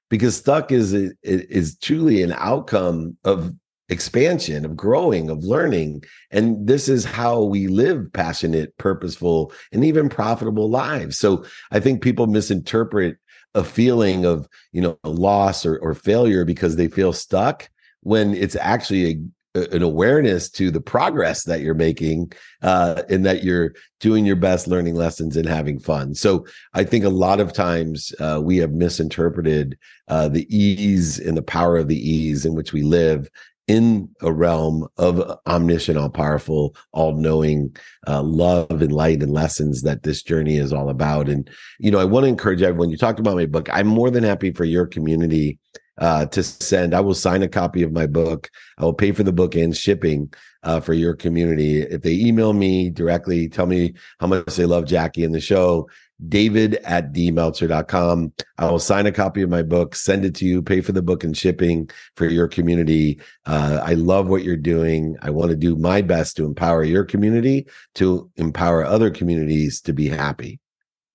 because 0.10 0.36
stuck 0.36 0.71
is 0.71 0.93
is 1.23 1.77
truly 1.79 2.21
an 2.21 2.34
outcome 2.34 3.17
of 3.23 3.53
expansion, 3.91 4.65
of 4.65 4.75
growing, 4.75 5.30
of 5.30 5.43
learning. 5.43 6.04
And 6.32 6.65
this 6.65 6.88
is 6.88 7.06
how 7.06 7.43
we 7.43 7.67
live 7.67 8.12
passionate, 8.13 8.75
purposeful, 8.77 9.51
and 9.71 9.84
even 9.84 10.10
profitable 10.10 10.69
lives. 10.69 11.17
So 11.17 11.45
I 11.71 11.80
think 11.80 12.01
people 12.01 12.25
misinterpret 12.27 13.17
a 13.54 13.63
feeling 13.63 14.25
of, 14.25 14.47
you 14.71 14.82
know, 14.82 14.97
loss 15.04 15.65
or, 15.65 15.77
or 15.80 15.93
failure 15.93 16.45
because 16.45 16.77
they 16.77 16.88
feel 16.88 17.12
stuck 17.12 17.69
when 17.99 18.34
it's 18.34 18.56
actually 18.56 19.12
a 19.12 19.17
an 19.54 19.84
awareness 19.84 20.49
to 20.49 20.71
the 20.71 20.80
progress 20.80 21.43
that 21.43 21.60
you're 21.60 21.73
making 21.73 22.32
uh, 22.62 23.04
and 23.10 23.25
that 23.25 23.43
you're 23.43 23.73
doing 23.99 24.25
your 24.25 24.38
best 24.38 24.65
learning 24.65 24.95
lessons 24.95 25.36
and 25.36 25.45
having 25.45 25.77
fun 25.77 26.15
so 26.15 26.45
i 26.73 26.86
think 26.86 27.04
a 27.04 27.10
lot 27.10 27.41
of 27.41 27.51
times 27.51 28.13
uh, 28.19 28.39
we 28.41 28.58
have 28.58 28.71
misinterpreted 28.71 29.77
uh, 30.08 30.30
the 30.30 30.47
ease 30.56 31.19
and 31.19 31.36
the 31.36 31.41
power 31.41 31.77
of 31.77 31.89
the 31.89 32.10
ease 32.10 32.45
in 32.45 32.56
which 32.56 32.71
we 32.71 32.82
live 32.82 33.30
in 33.71 34.10
a 34.21 34.34
realm 34.34 34.86
of 34.97 35.39
omniscient 35.47 35.97
all 35.97 36.10
powerful 36.10 36.75
all 36.91 37.13
knowing 37.13 37.73
uh, 38.05 38.21
love 38.21 38.81
and 38.81 38.91
light 38.91 39.23
and 39.23 39.31
lessons 39.31 39.84
that 39.84 40.03
this 40.03 40.21
journey 40.21 40.57
is 40.57 40.73
all 40.73 40.89
about. 40.89 41.29
And 41.29 41.49
you 41.79 41.89
know 41.89 41.99
i 41.99 42.03
want 42.03 42.25
to 42.25 42.27
encourage 42.27 42.62
everyone 42.62 42.89
you 42.89 42.97
talked 42.97 43.19
about 43.19 43.38
my 43.38 43.45
book. 43.45 43.69
I'm 43.71 43.88
more 43.88 44.12
than 44.12 44.25
happy 44.25 44.51
for 44.51 44.65
your 44.65 44.86
community 44.86 45.57
uh, 46.02 46.26
to 46.26 46.44
send. 46.44 46.94
I 46.94 47.00
will 47.00 47.14
sign 47.14 47.44
a 47.44 47.48
copy 47.48 47.84
of 47.84 47.92
my 47.92 48.08
book. 48.08 48.50
I 48.78 48.84
will 48.84 48.94
pay 48.94 49.12
for 49.12 49.24
the 49.24 49.32
book 49.32 49.56
and 49.56 49.78
shipping 49.78 50.34
uh, 50.64 50.80
for 50.80 50.94
your 50.94 51.16
community. 51.16 51.82
If 51.82 52.02
they 52.02 52.14
email 52.14 52.54
me 52.54 52.90
directly, 52.90 53.48
tell 53.48 53.68
me 53.68 53.94
how 54.20 54.28
much 54.28 54.56
they 54.56 54.66
love 54.66 54.86
Jackie 54.86 55.24
and 55.24 55.34
the 55.34 55.40
show, 55.40 55.88
david 56.28 56.76
at 56.84 57.14
dmeltzer.com. 57.14 58.34
I 58.58 58.70
will 58.70 58.80
sign 58.80 59.06
a 59.06 59.12
copy 59.12 59.44
of 59.44 59.50
my 59.50 59.62
book, 59.62 59.96
send 59.96 60.26
it 60.26 60.34
to 60.36 60.46
you, 60.46 60.64
pay 60.64 60.82
for 60.82 60.92
the 60.92 61.04
book 61.04 61.24
and 61.24 61.38
shipping 61.38 61.90
for 62.16 62.26
your 62.26 62.48
community. 62.48 63.20
Uh, 63.46 63.80
I 63.84 63.94
love 63.94 64.28
what 64.28 64.44
you're 64.44 64.58
doing. 64.58 65.18
I 65.22 65.30
want 65.30 65.52
to 65.52 65.56
do 65.56 65.76
my 65.76 66.02
best 66.02 66.36
to 66.38 66.46
empower 66.46 66.84
your 66.84 67.06
community, 67.06 67.68
to 67.96 68.30
empower 68.38 68.84
other 68.84 69.12
communities 69.12 69.82
to 69.82 69.94
be 69.94 70.10
happy. 70.10 70.60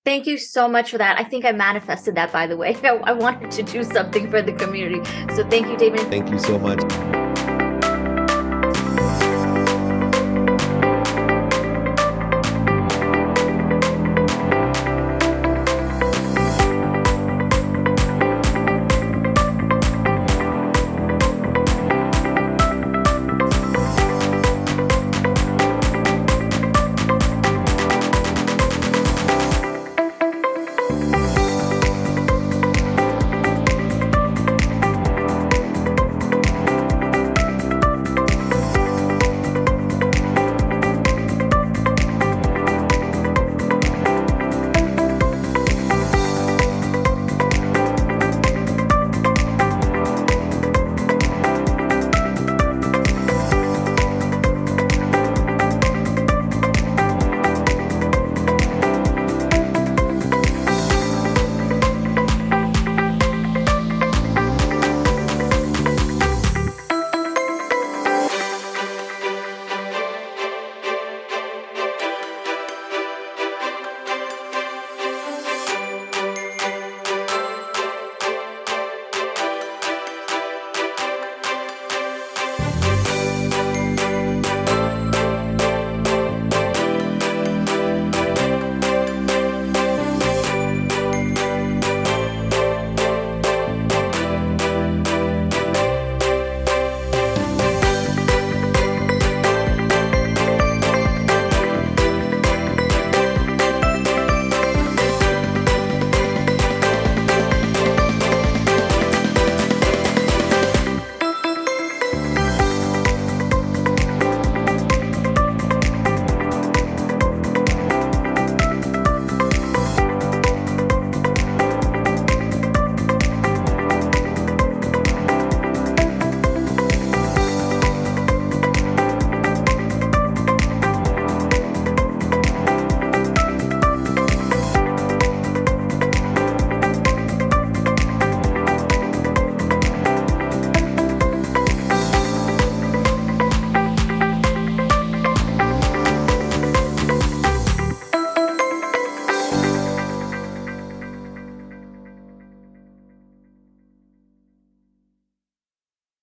Thank 0.07 0.25
you 0.25 0.37
so 0.37 0.69
much 0.69 0.91
for 0.91 0.97
that. 0.99 1.19
I 1.19 1.25
think 1.25 1.43
I 1.43 1.51
manifested 1.51 2.15
that, 2.15 2.31
by 2.31 2.47
the 2.47 2.55
way. 2.55 2.77
I, 2.83 3.11
wanted 3.11 3.51
to 3.51 3.61
do 3.61 3.83
something 3.83 4.31
for 4.31 4.41
the 4.41 4.53
community. 4.53 5.03
So 5.35 5.45
thank 5.49 5.67
you, 5.67 5.75
David. 5.75 5.99
Thank 6.09 6.29
you 6.29 6.39
so 6.39 6.57
much. 6.57 6.79